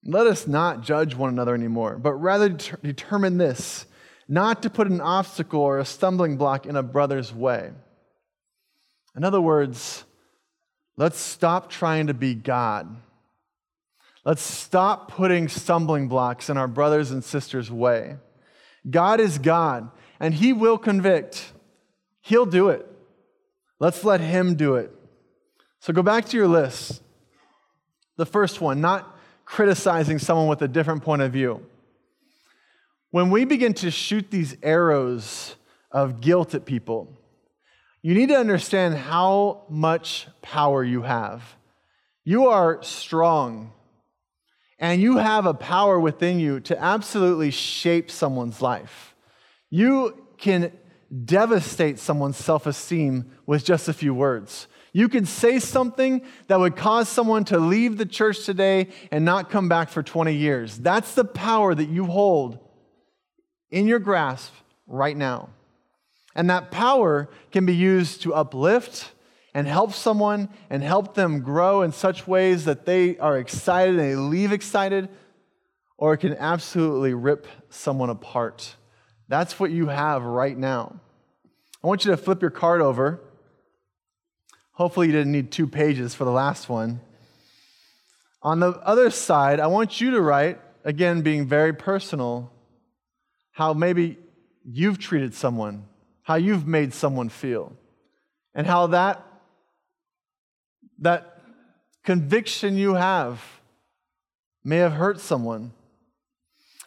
let 0.05 0.29
us 0.29 0.46
not 0.46 0.83
judge 0.83 1.16
one 1.16 1.31
another 1.31 1.55
anymore, 1.55 1.98
but 1.98 2.12
rather 2.12 2.48
determine 2.48 3.38
this 3.38 3.87
not 4.29 4.62
to 4.62 4.70
put 4.70 4.87
an 4.87 5.00
obstacle 5.00 5.61
or 5.61 5.81
a 5.81 5.85
stumbling 5.85 6.37
block 6.37 6.64
in 6.64 6.77
a 6.77 6.83
brother's 6.83 7.35
way. 7.35 7.72
In 9.16 9.24
other 9.24 9.40
words, 9.40 10.05
let's 10.96 11.18
stop 11.18 11.70
trying 11.70 12.07
to 12.07 12.14
be 12.14 12.35
God. 12.35 12.96
Let's 14.24 14.42
stop 14.42 15.10
putting 15.10 15.48
stumbling 15.48 16.08
blocks 16.08 16.48
in 16.48 16.56
our 16.56 16.68
brothers 16.68 17.10
and 17.10 17.22
sisters' 17.22 17.70
way. 17.70 18.16
God 18.88 19.20
is 19.20 19.38
God, 19.38 19.90
and 20.18 20.32
He 20.34 20.52
will 20.52 20.78
convict. 20.78 21.52
He'll 22.22 22.46
do 22.46 22.68
it. 22.70 22.87
Let's 23.78 24.02
let 24.04 24.20
Him 24.20 24.54
do 24.54 24.76
it. 24.76 24.90
So 25.80 25.92
go 25.92 26.02
back 26.02 26.24
to 26.26 26.37
your 26.37 26.48
list. 26.48 27.02
The 28.16 28.24
first 28.24 28.60
one, 28.60 28.80
not 28.80 29.14
criticizing 29.44 30.18
someone 30.18 30.46
with 30.46 30.62
a 30.62 30.68
different 30.68 31.02
point 31.02 31.20
of 31.20 31.32
view. 31.32 31.66
When 33.10 33.30
we 33.30 33.44
begin 33.44 33.74
to 33.74 33.90
shoot 33.90 34.30
these 34.30 34.56
arrows 34.62 35.56
of 35.90 36.20
guilt 36.20 36.54
at 36.54 36.64
people, 36.64 37.12
you 38.00 38.14
need 38.14 38.30
to 38.30 38.37
understand 38.37 38.94
how 38.94 39.64
much 39.68 40.26
power 40.42 40.82
you 40.82 41.02
have. 41.02 41.42
You 42.24 42.48
are 42.48 42.82
strong, 42.82 43.72
and 44.85 45.01
you 45.01 45.16
have 45.16 45.47
a 45.47 45.55
power 45.55 45.99
within 45.99 46.38
you 46.38 46.61
to 46.61 46.79
absolutely 46.79 47.51
shape 47.51 48.11
someone's 48.11 48.61
life. 48.61 49.14
You 49.70 50.27
can 50.37 50.73
devastate 51.25 51.99
someone's 51.99 52.37
self 52.37 52.66
esteem 52.66 53.33
with 53.47 53.64
just 53.64 53.88
a 53.88 53.94
few 53.94 54.12
words. 54.12 54.68
You 54.92 55.09
could 55.09 55.27
say 55.27 55.59
something 55.59 56.20
that 56.49 56.61
would 56.61 56.77
cause 56.77 57.09
someone 57.09 57.47
to 57.47 57.59
leave 57.59 57.97
the 57.97 58.05
church 58.05 58.44
today 58.44 58.88
and 59.11 59.25
not 59.25 59.49
come 59.49 59.70
back 59.70 59.88
for 59.88 60.03
20 60.03 60.35
years. 60.35 60.77
That's 60.77 61.14
the 61.14 61.25
power 61.25 61.75
that 61.75 61.88
you 61.88 62.05
hold 62.05 62.59
in 63.70 63.87
your 63.87 64.01
grasp 64.01 64.53
right 64.87 65.16
now. 65.16 65.49
And 66.35 66.51
that 66.51 66.70
power 66.70 67.31
can 67.53 67.64
be 67.64 67.75
used 67.75 68.20
to 68.23 68.35
uplift 68.35 69.13
and 69.55 69.67
help 69.67 69.93
someone 69.93 70.49
and 70.69 70.83
help 70.83 71.14
them 71.14 71.40
grow 71.40 71.83
in 71.83 71.93
such 71.93 72.27
ways 72.27 72.64
that 72.64 72.85
they 72.85 73.17
are 73.19 73.38
excited 73.38 73.95
and 73.95 74.01
they 74.01 74.17
leave 74.17 74.53
excited, 74.53 75.09
or 75.97 76.14
it 76.14 76.19
can 76.19 76.37
absolutely 76.37 77.14
rip 77.14 77.47
someone 77.71 78.11
apart. 78.11 78.75
That's 79.29 79.59
what 79.59 79.71
you 79.71 79.87
have 79.87 80.23
right 80.25 80.59
now. 80.59 81.01
I 81.83 81.87
want 81.87 82.05
you 82.05 82.11
to 82.11 82.17
flip 82.17 82.43
your 82.43 82.51
card 82.51 82.81
over 82.83 83.21
Hopefully, 84.75 85.07
you 85.07 85.12
didn't 85.12 85.31
need 85.31 85.53
two 85.53 85.69
pages 85.69 86.17
for 86.17 86.25
the 86.25 86.33
last 86.33 86.69
one. 86.69 87.01
On 88.43 88.59
the 88.59 88.71
other 88.71 89.09
side, 89.09 89.61
I 89.61 89.69
want 89.69 90.01
you 90.01 90.11
to 90.12 90.21
write, 90.21 90.61
again, 90.85 91.23
being 91.23 91.47
very 91.47 91.73
personal, 91.73 92.53
how 93.53 93.73
maybe 93.73 94.19
you've 94.64 94.99
treated 94.99 95.33
someone, 95.33 95.87
how 96.23 96.35
you've 96.35 96.67
made 96.67 96.93
someone 96.93 97.29
feel, 97.29 97.73
and 98.53 98.67
how 98.67 98.88
that, 98.88 99.25
that 100.98 101.40
conviction 102.02 102.76
you 102.76 102.94
have 102.94 103.42
may 104.62 104.78
have 104.78 104.92
hurt 104.92 105.20
someone. 105.20 105.72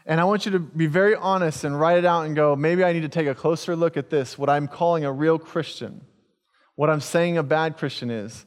And 0.06 0.22
I 0.22 0.24
want 0.24 0.46
you 0.46 0.54
to 0.54 0.60
be 0.60 0.88
very 0.88 1.16
honest 1.16 1.64
and 1.64 1.78
write 1.78 1.98
it 1.98 2.06
out 2.06 2.26
and 2.26 2.36
go, 2.36 2.56
maybe 2.56 2.84
I 2.84 2.94
need 2.94 3.02
to 3.02 3.10
take 3.10 3.28
a 3.28 3.36
closer 3.36 3.76
look 3.76 3.98
at 3.98 4.10
this, 4.10 4.38
what 4.38 4.50
I'm 4.50 4.68
calling 4.68 5.04
a 5.04 5.12
real 5.12 5.38
Christian 5.38 6.02
what 6.78 6.92
I'm 6.92 7.02
saying 7.02 7.38
a 7.38 7.44
bad 7.44 7.76
Christian 7.78 8.10
is. 8.10 8.46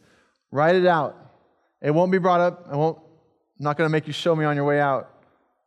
Write 0.53 0.77
it 0.77 0.87
out. 0.87 1.17
It 1.83 1.91
won't 1.91 2.13
be 2.13 2.19
brought 2.19 2.41
up. 2.41 2.69
I 2.71 2.77
won't, 2.77 2.97
I'm 3.59 3.65
not 3.65 3.77
going 3.77 3.87
to 3.87 3.93
make 3.93 4.07
you 4.07 4.13
show 4.13 4.35
me 4.35 4.45
on 4.45 4.57
your 4.57 4.65
way 4.65 4.81
out. 4.81 5.11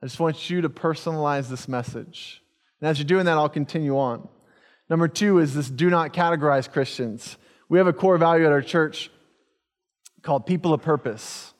I 0.01 0.05
just 0.05 0.19
want 0.19 0.49
you 0.49 0.61
to 0.61 0.69
personalize 0.69 1.49
this 1.49 1.67
message. 1.67 2.41
And 2.79 2.89
as 2.89 2.97
you're 2.97 3.05
doing 3.05 3.25
that, 3.25 3.37
I'll 3.37 3.49
continue 3.49 3.97
on. 3.97 4.27
Number 4.89 5.09
two 5.09 5.39
is 5.39 5.53
this 5.53 5.69
do 5.69 5.89
not 5.89 6.13
categorize 6.13 6.71
Christians. 6.71 7.37
We 7.67 7.79
have 7.79 7.87
a 7.87 7.93
core 7.93 8.17
value 8.17 8.45
at 8.45 8.51
our 8.53 8.61
church 8.61 9.11
called 10.23 10.45
people 10.45 10.73
of 10.73 10.81
purpose. 10.81 11.53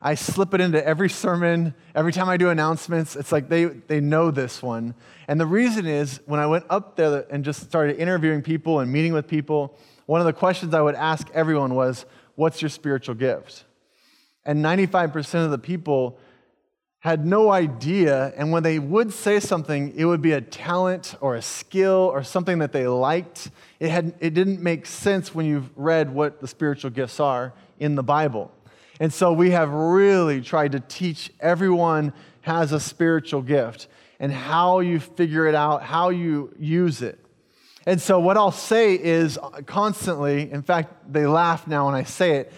I 0.00 0.14
slip 0.14 0.52
it 0.52 0.60
into 0.60 0.86
every 0.86 1.08
sermon, 1.08 1.74
every 1.94 2.12
time 2.12 2.28
I 2.28 2.36
do 2.36 2.50
announcements. 2.50 3.16
It's 3.16 3.32
like 3.32 3.48
they, 3.48 3.64
they 3.64 4.00
know 4.00 4.30
this 4.30 4.62
one. 4.62 4.94
And 5.26 5.40
the 5.40 5.46
reason 5.46 5.86
is 5.86 6.20
when 6.26 6.38
I 6.38 6.46
went 6.46 6.66
up 6.68 6.96
there 6.96 7.24
and 7.30 7.44
just 7.44 7.62
started 7.62 7.96
interviewing 7.96 8.42
people 8.42 8.80
and 8.80 8.92
meeting 8.92 9.14
with 9.14 9.26
people, 9.26 9.78
one 10.04 10.20
of 10.20 10.26
the 10.26 10.34
questions 10.34 10.74
I 10.74 10.82
would 10.82 10.94
ask 10.94 11.28
everyone 11.32 11.74
was, 11.74 12.04
What's 12.34 12.60
your 12.60 12.68
spiritual 12.68 13.14
gift? 13.14 13.64
And 14.44 14.62
95% 14.62 15.46
of 15.46 15.50
the 15.50 15.58
people 15.58 16.18
had 17.00 17.24
no 17.24 17.50
idea. 17.50 18.32
And 18.36 18.50
when 18.50 18.62
they 18.62 18.78
would 18.78 19.12
say 19.12 19.38
something, 19.38 19.94
it 19.96 20.04
would 20.04 20.22
be 20.22 20.32
a 20.32 20.40
talent 20.40 21.14
or 21.20 21.34
a 21.36 21.42
skill 21.42 22.10
or 22.12 22.22
something 22.24 22.58
that 22.58 22.72
they 22.72 22.86
liked. 22.88 23.50
It, 23.78 23.90
had, 23.90 24.14
it 24.18 24.34
didn't 24.34 24.60
make 24.60 24.86
sense 24.86 25.34
when 25.34 25.46
you've 25.46 25.70
read 25.76 26.12
what 26.12 26.40
the 26.40 26.48
spiritual 26.48 26.90
gifts 26.90 27.20
are 27.20 27.52
in 27.78 27.94
the 27.94 28.02
Bible. 28.02 28.50
And 28.98 29.12
so 29.12 29.32
we 29.32 29.50
have 29.50 29.70
really 29.70 30.40
tried 30.40 30.72
to 30.72 30.80
teach 30.80 31.30
everyone 31.40 32.12
has 32.42 32.72
a 32.72 32.80
spiritual 32.80 33.42
gift 33.42 33.88
and 34.18 34.32
how 34.32 34.80
you 34.80 35.00
figure 35.00 35.46
it 35.46 35.54
out, 35.54 35.82
how 35.82 36.08
you 36.08 36.54
use 36.58 37.02
it. 37.02 37.18
And 37.86 38.00
so, 38.00 38.18
what 38.18 38.36
I'll 38.36 38.50
say 38.50 38.94
is 38.94 39.38
constantly, 39.66 40.50
in 40.50 40.62
fact, 40.62 41.12
they 41.12 41.26
laugh 41.26 41.68
now 41.68 41.86
when 41.86 41.94
I 41.94 42.02
say 42.02 42.36
it, 42.36 42.52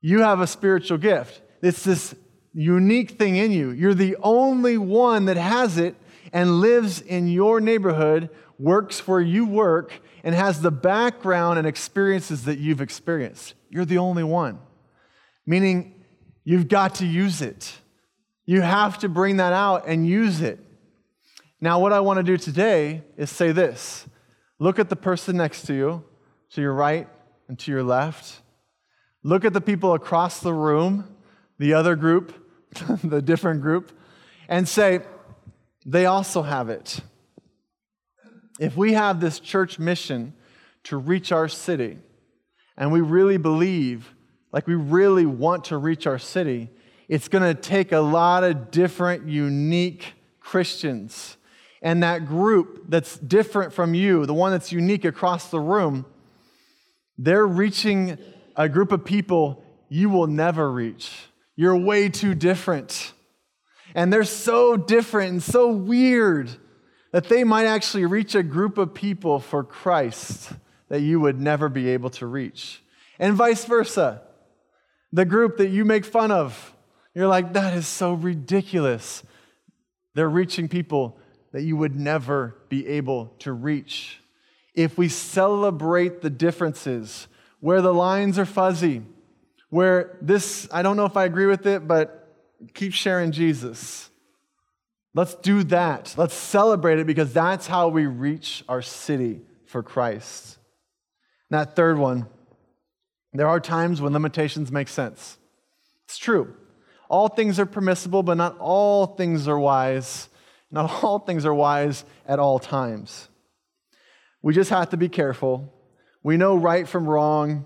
you 0.00 0.20
have 0.20 0.40
a 0.40 0.46
spiritual 0.46 0.98
gift. 0.98 1.40
It's 1.60 1.82
this 1.82 2.14
unique 2.54 3.12
thing 3.12 3.36
in 3.36 3.52
you. 3.52 3.70
You're 3.70 3.94
the 3.94 4.16
only 4.22 4.78
one 4.78 5.26
that 5.26 5.36
has 5.36 5.78
it 5.78 5.94
and 6.32 6.60
lives 6.60 7.00
in 7.00 7.28
your 7.28 7.60
neighborhood, 7.60 8.30
works 8.58 9.06
where 9.06 9.20
you 9.20 9.44
work, 9.44 9.92
and 10.24 10.34
has 10.34 10.60
the 10.60 10.70
background 10.70 11.58
and 11.58 11.66
experiences 11.66 12.44
that 12.44 12.58
you've 12.58 12.80
experienced. 12.80 13.54
You're 13.70 13.84
the 13.84 13.98
only 13.98 14.24
one. 14.24 14.60
Meaning, 15.46 16.04
you've 16.44 16.68
got 16.68 16.96
to 16.96 17.06
use 17.06 17.42
it. 17.42 17.72
You 18.46 18.60
have 18.60 18.98
to 18.98 19.08
bring 19.08 19.38
that 19.38 19.52
out 19.52 19.84
and 19.86 20.06
use 20.06 20.40
it. 20.40 20.60
Now, 21.60 21.78
what 21.78 21.92
I 21.92 22.00
want 22.00 22.18
to 22.18 22.22
do 22.22 22.36
today 22.36 23.02
is 23.16 23.30
say 23.30 23.52
this 23.52 24.06
Look 24.58 24.78
at 24.78 24.88
the 24.88 24.96
person 24.96 25.36
next 25.36 25.62
to 25.66 25.74
you, 25.74 26.04
to 26.50 26.60
your 26.60 26.74
right 26.74 27.08
and 27.48 27.58
to 27.60 27.70
your 27.72 27.82
left. 27.82 28.40
Look 29.22 29.44
at 29.44 29.52
the 29.52 29.60
people 29.60 29.94
across 29.94 30.40
the 30.40 30.52
room, 30.52 31.16
the 31.58 31.74
other 31.74 31.94
group, 31.94 32.41
the 33.04 33.22
different 33.22 33.62
group, 33.62 33.92
and 34.48 34.68
say, 34.68 35.00
they 35.84 36.06
also 36.06 36.42
have 36.42 36.68
it. 36.68 37.00
If 38.60 38.76
we 38.76 38.92
have 38.92 39.20
this 39.20 39.40
church 39.40 39.78
mission 39.78 40.34
to 40.84 40.96
reach 40.96 41.32
our 41.32 41.48
city, 41.48 41.98
and 42.76 42.92
we 42.92 43.00
really 43.00 43.36
believe, 43.36 44.14
like 44.52 44.66
we 44.66 44.74
really 44.74 45.26
want 45.26 45.64
to 45.66 45.76
reach 45.76 46.06
our 46.06 46.18
city, 46.18 46.70
it's 47.08 47.28
going 47.28 47.42
to 47.42 47.60
take 47.60 47.92
a 47.92 48.00
lot 48.00 48.44
of 48.44 48.70
different, 48.70 49.26
unique 49.26 50.14
Christians 50.40 51.36
and 51.82 52.02
that 52.04 52.26
group 52.26 52.84
that's 52.88 53.18
different 53.18 53.72
from 53.72 53.92
you, 53.92 54.24
the 54.24 54.34
one 54.34 54.52
that's 54.52 54.70
unique 54.70 55.04
across 55.04 55.50
the 55.50 55.60
room, 55.60 56.06
they're 57.18 57.46
reaching 57.46 58.16
a 58.56 58.68
group 58.68 58.92
of 58.92 59.04
people 59.04 59.64
you 59.88 60.08
will 60.08 60.28
never 60.28 60.70
reach. 60.70 61.10
You're 61.56 61.76
way 61.76 62.08
too 62.08 62.34
different. 62.34 63.12
And 63.94 64.12
they're 64.12 64.24
so 64.24 64.76
different 64.76 65.32
and 65.32 65.42
so 65.42 65.70
weird 65.70 66.50
that 67.12 67.28
they 67.28 67.44
might 67.44 67.66
actually 67.66 68.06
reach 68.06 68.34
a 68.34 68.42
group 68.42 68.78
of 68.78 68.94
people 68.94 69.38
for 69.38 69.62
Christ 69.62 70.52
that 70.88 71.00
you 71.00 71.20
would 71.20 71.40
never 71.40 71.68
be 71.68 71.90
able 71.90 72.10
to 72.10 72.26
reach. 72.26 72.82
And 73.18 73.34
vice 73.34 73.64
versa. 73.64 74.22
The 75.12 75.26
group 75.26 75.58
that 75.58 75.68
you 75.68 75.84
make 75.84 76.06
fun 76.06 76.30
of, 76.30 76.74
you're 77.14 77.28
like, 77.28 77.52
that 77.52 77.74
is 77.74 77.86
so 77.86 78.14
ridiculous. 78.14 79.22
They're 80.14 80.28
reaching 80.28 80.68
people 80.68 81.18
that 81.52 81.62
you 81.62 81.76
would 81.76 81.98
never 81.98 82.56
be 82.70 82.86
able 82.86 83.26
to 83.40 83.52
reach. 83.52 84.20
If 84.74 84.96
we 84.96 85.08
celebrate 85.08 86.22
the 86.22 86.30
differences, 86.30 87.28
where 87.60 87.82
the 87.82 87.92
lines 87.92 88.38
are 88.38 88.46
fuzzy, 88.46 89.02
where 89.72 90.18
this, 90.20 90.68
I 90.70 90.82
don't 90.82 90.98
know 90.98 91.06
if 91.06 91.16
I 91.16 91.24
agree 91.24 91.46
with 91.46 91.64
it, 91.64 91.88
but 91.88 92.28
keep 92.74 92.92
sharing 92.92 93.32
Jesus. 93.32 94.10
Let's 95.14 95.34
do 95.36 95.64
that. 95.64 96.12
Let's 96.18 96.34
celebrate 96.34 96.98
it 96.98 97.06
because 97.06 97.32
that's 97.32 97.66
how 97.68 97.88
we 97.88 98.04
reach 98.04 98.64
our 98.68 98.82
city 98.82 99.40
for 99.64 99.82
Christ. 99.82 100.58
And 101.48 101.58
that 101.58 101.74
third 101.74 101.96
one, 101.96 102.26
there 103.32 103.48
are 103.48 103.60
times 103.60 104.02
when 104.02 104.12
limitations 104.12 104.70
make 104.70 104.88
sense. 104.88 105.38
It's 106.04 106.18
true. 106.18 106.54
All 107.08 107.28
things 107.28 107.58
are 107.58 107.64
permissible, 107.64 108.22
but 108.22 108.34
not 108.34 108.58
all 108.58 109.06
things 109.06 109.48
are 109.48 109.58
wise. 109.58 110.28
Not 110.70 110.90
all 111.02 111.18
things 111.18 111.46
are 111.46 111.54
wise 111.54 112.04
at 112.26 112.38
all 112.38 112.58
times. 112.58 113.30
We 114.42 114.52
just 114.52 114.68
have 114.68 114.90
to 114.90 114.98
be 114.98 115.08
careful. 115.08 115.72
We 116.22 116.36
know 116.36 116.56
right 116.56 116.86
from 116.86 117.08
wrong. 117.08 117.64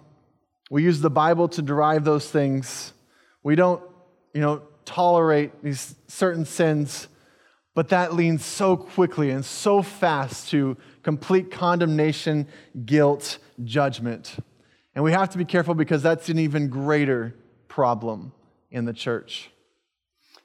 We 0.71 0.83
use 0.83 1.01
the 1.01 1.11
Bible 1.11 1.49
to 1.49 1.63
derive 1.63 2.05
those 2.05 2.29
things. 2.29 2.93
We 3.43 3.55
don't, 3.55 3.83
you 4.35 4.41
know, 4.41 4.63
tolerate 4.85 5.63
these 5.63 5.95
certain 6.09 6.45
sins, 6.45 7.09
but 7.75 7.91
that 7.91 8.15
leans 8.15 8.45
so 8.45 8.77
quickly 8.77 9.31
and 9.31 9.45
so 9.45 9.83
fast 9.83 10.51
to 10.51 10.77
complete 11.03 11.51
condemnation, 11.51 12.49
guilt, 12.85 13.39
judgment. 13.65 14.37
And 14.95 15.05
we 15.05 15.13
have 15.13 15.31
to 15.31 15.39
be 15.39 15.45
careful 15.45 15.75
because 15.75 16.03
that's 16.03 16.29
an 16.29 16.39
even 16.39 16.69
greater 16.69 17.35
problem 17.69 18.33
in 18.71 18.87
the 18.87 18.93
church. 18.93 19.51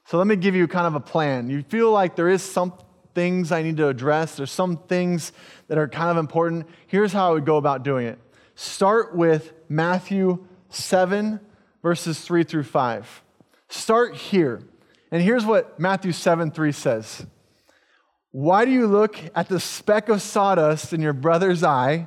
So 0.06 0.18
let 0.18 0.26
me 0.26 0.36
give 0.36 0.54
you 0.54 0.68
kind 0.68 0.86
of 0.86 0.94
a 0.94 1.00
plan. 1.00 1.48
You 1.48 1.62
feel 1.62 1.90
like 1.90 2.16
there 2.16 2.28
is 2.28 2.42
some 2.42 2.74
things 3.14 3.50
I 3.50 3.62
need 3.62 3.76
to 3.78 3.88
address, 3.88 4.36
there's 4.36 4.50
some 4.50 4.76
things 4.76 5.32
that 5.68 5.78
are 5.78 5.88
kind 5.88 6.10
of 6.10 6.16
important. 6.16 6.66
Here's 6.86 7.12
how 7.12 7.30
I 7.30 7.32
would 7.32 7.46
go 7.46 7.56
about 7.56 7.82
doing 7.82 8.06
it. 8.06 8.18
Start 8.54 9.14
with 9.14 9.52
Matthew 9.68 10.44
7 10.68 11.40
verses 11.82 12.20
3 12.20 12.44
through 12.44 12.62
5. 12.62 13.22
Start 13.68 14.16
here. 14.16 14.62
And 15.10 15.22
here's 15.22 15.44
what 15.44 15.78
Matthew 15.78 16.12
7 16.12 16.50
3 16.50 16.72
says 16.72 17.26
Why 18.30 18.64
do 18.64 18.70
you 18.70 18.86
look 18.86 19.18
at 19.34 19.48
the 19.48 19.60
speck 19.60 20.08
of 20.08 20.22
sawdust 20.22 20.92
in 20.92 21.00
your 21.00 21.12
brother's 21.12 21.62
eye 21.62 22.06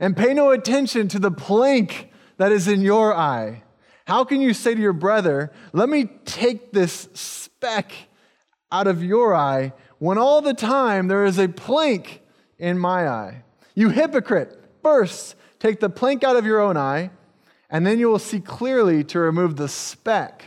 and 0.00 0.16
pay 0.16 0.34
no 0.34 0.50
attention 0.50 1.08
to 1.08 1.18
the 1.18 1.30
plank 1.30 2.10
that 2.38 2.52
is 2.52 2.66
in 2.66 2.80
your 2.80 3.14
eye? 3.14 3.62
How 4.06 4.24
can 4.24 4.40
you 4.40 4.52
say 4.52 4.74
to 4.74 4.80
your 4.80 4.92
brother, 4.92 5.52
Let 5.72 5.88
me 5.88 6.06
take 6.24 6.72
this 6.72 7.08
speck 7.14 7.92
out 8.72 8.86
of 8.86 9.04
your 9.04 9.34
eye, 9.34 9.72
when 9.98 10.18
all 10.18 10.42
the 10.42 10.54
time 10.54 11.06
there 11.06 11.24
is 11.24 11.38
a 11.38 11.48
plank 11.48 12.20
in 12.58 12.78
my 12.78 13.08
eye? 13.08 13.44
You 13.74 13.90
hypocrite! 13.90 14.60
First, 14.82 15.36
take 15.64 15.80
the 15.80 15.88
plank 15.88 16.22
out 16.22 16.36
of 16.36 16.44
your 16.44 16.60
own 16.60 16.76
eye, 16.76 17.10
and 17.70 17.86
then 17.86 17.98
you 17.98 18.06
will 18.06 18.18
see 18.18 18.38
clearly 18.38 19.02
to 19.02 19.18
remove 19.18 19.56
the 19.56 19.66
speck 19.66 20.44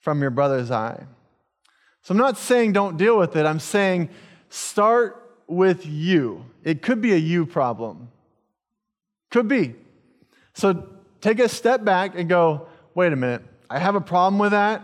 from 0.00 0.20
your 0.20 0.30
brother's 0.30 0.72
eye. 0.72 1.06
So 2.02 2.12
I'm 2.12 2.18
not 2.18 2.36
saying 2.36 2.72
don't 2.72 2.96
deal 2.96 3.16
with 3.16 3.36
it, 3.36 3.46
I'm 3.46 3.60
saying 3.60 4.10
start 4.48 5.36
with 5.46 5.86
you. 5.86 6.44
It 6.64 6.82
could 6.82 7.00
be 7.00 7.12
a 7.12 7.16
you 7.16 7.46
problem. 7.46 8.08
Could 9.30 9.46
be. 9.46 9.76
So 10.54 10.88
take 11.20 11.38
a 11.38 11.48
step 11.48 11.84
back 11.84 12.18
and 12.18 12.28
go, 12.28 12.66
wait 12.92 13.12
a 13.12 13.16
minute, 13.16 13.42
I 13.68 13.78
have 13.78 13.94
a 13.94 14.00
problem 14.00 14.40
with 14.40 14.50
that. 14.50 14.82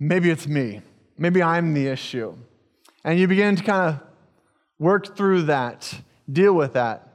Maybe 0.00 0.30
it's 0.30 0.46
me. 0.46 0.80
Maybe 1.18 1.42
I'm 1.42 1.74
the 1.74 1.88
issue. 1.88 2.34
And 3.04 3.18
you 3.18 3.28
begin 3.28 3.54
to 3.56 3.62
kind 3.62 3.94
of 3.94 4.00
work 4.78 5.14
through 5.14 5.42
that, 5.42 6.00
deal 6.32 6.54
with 6.54 6.72
that. 6.72 7.07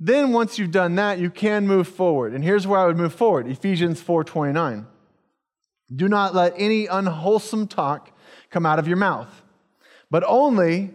Then 0.00 0.32
once 0.32 0.58
you've 0.58 0.70
done 0.70 0.94
that, 0.94 1.18
you 1.18 1.30
can 1.30 1.66
move 1.66 1.88
forward. 1.88 2.32
And 2.32 2.44
here's 2.44 2.66
where 2.66 2.78
I 2.78 2.86
would 2.86 2.96
move 2.96 3.14
forward. 3.14 3.48
Ephesians 3.48 4.00
4:29. 4.00 4.86
Do 5.94 6.08
not 6.08 6.34
let 6.34 6.54
any 6.56 6.86
unwholesome 6.86 7.66
talk 7.66 8.12
come 8.50 8.66
out 8.66 8.78
of 8.78 8.86
your 8.86 8.96
mouth, 8.96 9.42
but 10.10 10.22
only 10.26 10.90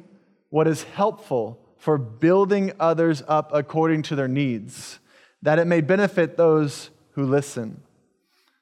what 0.50 0.68
is 0.68 0.84
helpful 0.84 1.60
for 1.78 1.98
building 1.98 2.72
others 2.80 3.24
up 3.28 3.50
according 3.54 4.04
to 4.04 4.16
their 4.16 4.28
needs, 4.28 5.00
that 5.42 5.60
it 5.60 5.66
may 5.66 5.82
benefit 5.82 6.38
those 6.38 6.92
who 7.12 7.26
listen. 7.26 7.82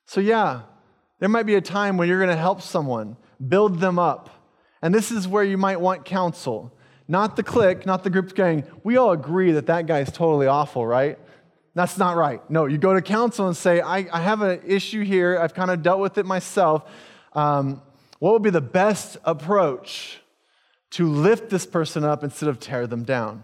So, 0.05 0.21
yeah, 0.21 0.61
there 1.19 1.29
might 1.29 1.45
be 1.45 1.55
a 1.55 1.61
time 1.61 1.97
when 1.97 2.07
you're 2.07 2.17
going 2.17 2.29
to 2.29 2.35
help 2.35 2.61
someone, 2.61 3.17
build 3.45 3.79
them 3.79 3.99
up. 3.99 4.29
And 4.81 4.95
this 4.95 5.11
is 5.11 5.27
where 5.27 5.43
you 5.43 5.57
might 5.57 5.79
want 5.79 6.05
counsel. 6.05 6.73
Not 7.11 7.35
the 7.35 7.43
clique, 7.43 7.85
not 7.85 8.05
the 8.05 8.09
group 8.09 8.33
going, 8.35 8.63
we 8.85 8.95
all 8.95 9.11
agree 9.11 9.51
that 9.51 9.65
that 9.65 9.85
guy 9.85 9.99
is 9.99 10.09
totally 10.13 10.47
awful, 10.47 10.87
right? 10.87 11.19
That's 11.73 11.97
not 11.97 12.15
right. 12.15 12.41
No, 12.49 12.67
you 12.67 12.77
go 12.77 12.93
to 12.93 13.01
counsel 13.01 13.47
and 13.47 13.57
say, 13.57 13.81
I, 13.81 14.07
I 14.13 14.21
have 14.21 14.41
an 14.41 14.61
issue 14.65 15.03
here. 15.03 15.37
I've 15.37 15.53
kind 15.53 15.71
of 15.71 15.83
dealt 15.83 15.99
with 15.99 16.17
it 16.17 16.25
myself. 16.25 16.89
Um, 17.33 17.81
what 18.19 18.31
would 18.31 18.43
be 18.43 18.49
the 18.49 18.61
best 18.61 19.17
approach 19.25 20.21
to 20.91 21.05
lift 21.05 21.49
this 21.49 21.65
person 21.65 22.05
up 22.05 22.23
instead 22.23 22.47
of 22.47 22.61
tear 22.61 22.87
them 22.87 23.03
down? 23.03 23.43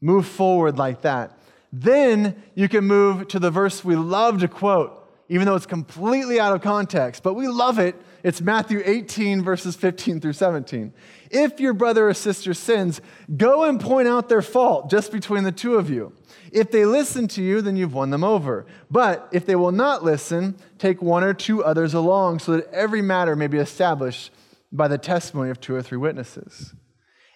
Move 0.00 0.26
forward 0.26 0.76
like 0.76 1.02
that. 1.02 1.38
Then 1.72 2.42
you 2.56 2.68
can 2.68 2.84
move 2.84 3.28
to 3.28 3.38
the 3.38 3.52
verse 3.52 3.84
we 3.84 3.94
love 3.94 4.40
to 4.40 4.48
quote 4.48 4.98
even 5.28 5.46
though 5.46 5.54
it's 5.54 5.66
completely 5.66 6.40
out 6.40 6.54
of 6.54 6.62
context, 6.62 7.22
but 7.22 7.34
we 7.34 7.48
love 7.48 7.78
it. 7.78 7.94
It's 8.22 8.40
Matthew 8.40 8.82
18, 8.84 9.42
verses 9.42 9.76
15 9.76 10.20
through 10.20 10.32
17. 10.32 10.92
If 11.30 11.60
your 11.60 11.72
brother 11.72 12.08
or 12.08 12.14
sister 12.14 12.52
sins, 12.52 13.00
go 13.36 13.64
and 13.64 13.80
point 13.80 14.08
out 14.08 14.28
their 14.28 14.42
fault 14.42 14.90
just 14.90 15.12
between 15.12 15.44
the 15.44 15.52
two 15.52 15.76
of 15.76 15.88
you. 15.88 16.12
If 16.50 16.70
they 16.70 16.84
listen 16.84 17.28
to 17.28 17.42
you, 17.42 17.60
then 17.60 17.76
you've 17.76 17.94
won 17.94 18.10
them 18.10 18.24
over. 18.24 18.66
But 18.90 19.28
if 19.32 19.46
they 19.46 19.54
will 19.54 19.72
not 19.72 20.02
listen, 20.02 20.56
take 20.78 21.00
one 21.00 21.22
or 21.22 21.34
two 21.34 21.62
others 21.62 21.94
along 21.94 22.40
so 22.40 22.52
that 22.52 22.72
every 22.72 23.02
matter 23.02 23.36
may 23.36 23.46
be 23.46 23.58
established 23.58 24.32
by 24.72 24.88
the 24.88 24.98
testimony 24.98 25.50
of 25.50 25.60
two 25.60 25.74
or 25.74 25.82
three 25.82 25.98
witnesses. 25.98 26.74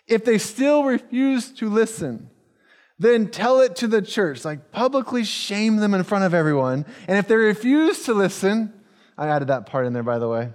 If 0.07 0.25
they 0.25 0.39
still 0.39 0.85
refuse 0.85 1.51
to 1.53 1.69
listen, 1.69 2.31
then 2.99 3.29
tell 3.29 3.61
it 3.61 3.77
to 3.77 3.87
the 3.87 4.03
church, 4.03 4.45
like 4.45 4.71
publicly 4.73 5.25
shame 5.25 5.77
them 5.77 5.95
in 5.95 6.03
front 6.03 6.25
of 6.25 6.35
everyone. 6.35 6.87
And 7.09 7.19
if 7.19 7.29
they 7.29 7.37
refuse 7.37 8.05
to 8.05 8.15
listen, 8.15 8.73
I 9.17 9.29
added 9.29 9.49
that 9.49 9.67
part 9.67 9.87
in 9.87 9.93
there, 9.93 10.03
by 10.03 10.19
the 10.19 10.29
way, 10.29 10.51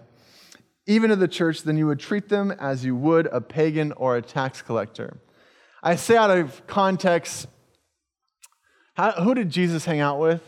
even 0.87 1.09
to 1.11 1.15
the 1.15 1.27
church, 1.27 1.63
then 1.63 1.77
you 1.77 1.85
would 1.87 1.99
treat 1.99 2.29
them 2.29 2.51
as 2.51 2.83
you 2.83 2.95
would 2.95 3.27
a 3.27 3.39
pagan 3.41 3.91
or 3.91 4.17
a 4.17 4.21
tax 4.21 4.61
collector. 4.61 5.19
I 5.83 5.95
say 5.95 6.17
out 6.17 6.31
of 6.31 6.65
context, 6.65 7.47
how, 8.95 9.11
who 9.11 9.35
did 9.35 9.49
Jesus 9.49 9.85
hang 9.85 9.99
out 9.99 10.19
with? 10.19 10.41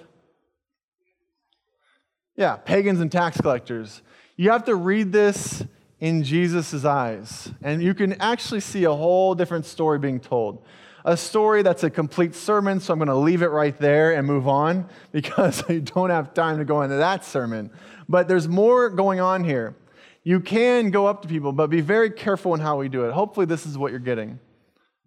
Yeah, 2.36 2.56
pagans 2.56 3.00
and 3.00 3.12
tax 3.12 3.40
collectors. 3.40 4.02
You 4.38 4.52
have 4.52 4.66
to 4.66 4.76
read 4.76 5.12
this 5.12 5.64
in 6.00 6.24
Jesus' 6.24 6.86
eyes, 6.86 7.52
and 7.62 7.84
you 7.84 7.94
can 7.94 8.14
actually 8.22 8.62
see 8.62 8.86
a 8.86 8.94
whole 8.94 9.36
different 9.36 9.66
story 9.66 10.00
being 10.00 10.20
told 10.20 10.66
a 11.06 11.16
story 11.16 11.62
that's 11.62 11.84
a 11.84 11.90
complete 11.90 12.36
sermon, 12.36 12.80
so 12.80 12.94
I'm 12.94 13.00
going 13.00 13.08
to 13.08 13.16
leave 13.16 13.42
it 13.42 13.48
right 13.48 13.78
there 13.78 14.14
and 14.14 14.28
move 14.28 14.48
on 14.48 14.88
because 15.12 15.64
I 15.70 15.80
don't 15.80 16.10
have 16.10 16.34
time 16.34 16.58
to 16.58 16.66
go 16.66 16.82
into 16.82 16.98
that 16.98 17.26
sermon. 17.26 17.72
But 18.08 18.28
there's 18.28 18.48
more 18.48 18.90
going 18.90 19.20
on 19.20 19.44
here. 19.44 19.76
You 20.24 20.40
can 20.40 20.92
go 20.92 21.08
up 21.08 21.22
to 21.22 21.28
people, 21.28 21.52
but 21.52 21.70
be 21.70 21.82
very 21.82 22.10
careful 22.10 22.54
in 22.54 22.60
how 22.60 22.78
we 22.78 22.90
do 22.90 23.06
it. 23.06 23.14
Hopefully, 23.14 23.46
this 23.46 23.66
is 23.66 23.78
what 23.78 23.92
you're 23.92 24.00
getting. 24.00 24.40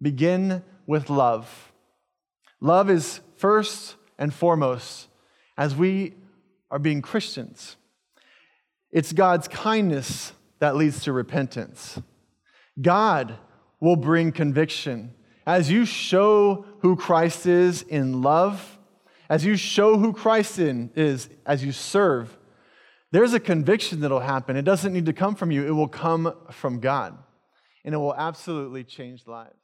Begin 0.01 0.63
with 0.87 1.09
love. 1.09 1.71
Love 2.59 2.89
is 2.89 3.19
first 3.37 3.95
and 4.17 4.33
foremost 4.33 5.07
as 5.57 5.75
we 5.75 6.13
are 6.71 6.79
being 6.79 7.01
Christians. 7.01 7.75
It's 8.91 9.13
God's 9.13 9.47
kindness 9.47 10.33
that 10.59 10.75
leads 10.75 11.03
to 11.03 11.13
repentance. 11.13 11.99
God 12.81 13.35
will 13.79 13.95
bring 13.95 14.31
conviction 14.31 15.13
as 15.45 15.69
you 15.69 15.85
show 15.85 16.65
who 16.79 16.95
Christ 16.95 17.45
is 17.45 17.81
in 17.81 18.21
love, 18.21 18.79
as 19.29 19.45
you 19.45 19.55
show 19.55 19.97
who 19.97 20.13
Christ 20.13 20.59
in, 20.59 20.89
is 20.95 21.29
as 21.45 21.63
you 21.63 21.71
serve, 21.71 22.37
there's 23.13 23.35
a 23.35 23.39
conviction 23.39 23.99
that'll 23.99 24.19
happen. 24.19 24.57
It 24.57 24.63
doesn't 24.65 24.91
need 24.91 25.05
to 25.05 25.13
come 25.13 25.35
from 25.35 25.51
you, 25.51 25.65
it 25.67 25.71
will 25.71 25.87
come 25.87 26.33
from 26.51 26.79
God. 26.79 27.15
And 27.85 27.93
it 27.93 27.97
will 27.97 28.15
absolutely 28.15 28.83
change 28.83 29.27
lives. 29.27 29.62